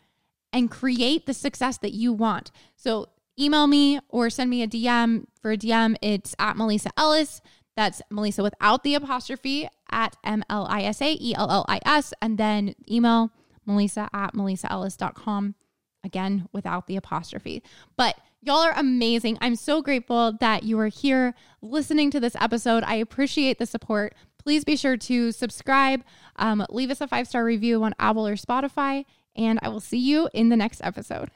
and 0.53 0.71
create 0.71 1.25
the 1.25 1.33
success 1.33 1.77
that 1.79 1.93
you 1.93 2.13
want. 2.13 2.51
So, 2.75 3.09
email 3.39 3.67
me 3.67 3.99
or 4.09 4.29
send 4.29 4.49
me 4.49 4.63
a 4.63 4.67
DM. 4.67 5.25
For 5.41 5.51
a 5.51 5.57
DM, 5.57 5.95
it's 6.01 6.35
at 6.39 6.55
M'Lisa 6.55 6.89
Ellis. 6.97 7.41
That's 7.77 8.01
M'Lisa 8.11 8.41
without 8.41 8.83
the 8.83 8.95
apostrophe 8.95 9.69
at 9.91 10.17
M 10.23 10.43
L 10.49 10.65
I 10.67 10.81
S 10.81 10.99
A 10.99 11.13
E 11.13 11.35
L 11.35 11.49
L 11.49 11.65
I 11.69 11.79
S. 11.85 12.11
And 12.21 12.37
then 12.37 12.73
email 12.89 13.31
Melissa 13.67 14.09
at 14.11 14.33
melissaellis.com. 14.33 15.55
Again, 16.03 16.49
without 16.51 16.87
the 16.87 16.95
apostrophe. 16.95 17.61
But 17.95 18.17
y'all 18.41 18.63
are 18.63 18.73
amazing. 18.75 19.37
I'm 19.41 19.55
so 19.55 19.81
grateful 19.81 20.33
that 20.39 20.63
you 20.63 20.79
are 20.79 20.87
here 20.87 21.35
listening 21.61 22.09
to 22.11 22.19
this 22.19 22.35
episode. 22.39 22.83
I 22.83 22.95
appreciate 22.95 23.59
the 23.59 23.65
support. 23.65 24.15
Please 24.41 24.63
be 24.63 24.75
sure 24.75 24.97
to 24.97 25.31
subscribe, 25.31 26.03
um, 26.37 26.65
leave 26.69 26.89
us 26.89 27.01
a 27.01 27.07
five 27.07 27.27
star 27.27 27.43
review 27.43 27.83
on 27.83 27.93
Apple 27.99 28.25
or 28.25 28.35
Spotify, 28.35 29.05
and 29.35 29.59
I 29.61 29.69
will 29.69 29.81
see 29.81 29.97
you 29.97 30.29
in 30.33 30.49
the 30.49 30.55
next 30.55 30.81
episode. 30.83 31.29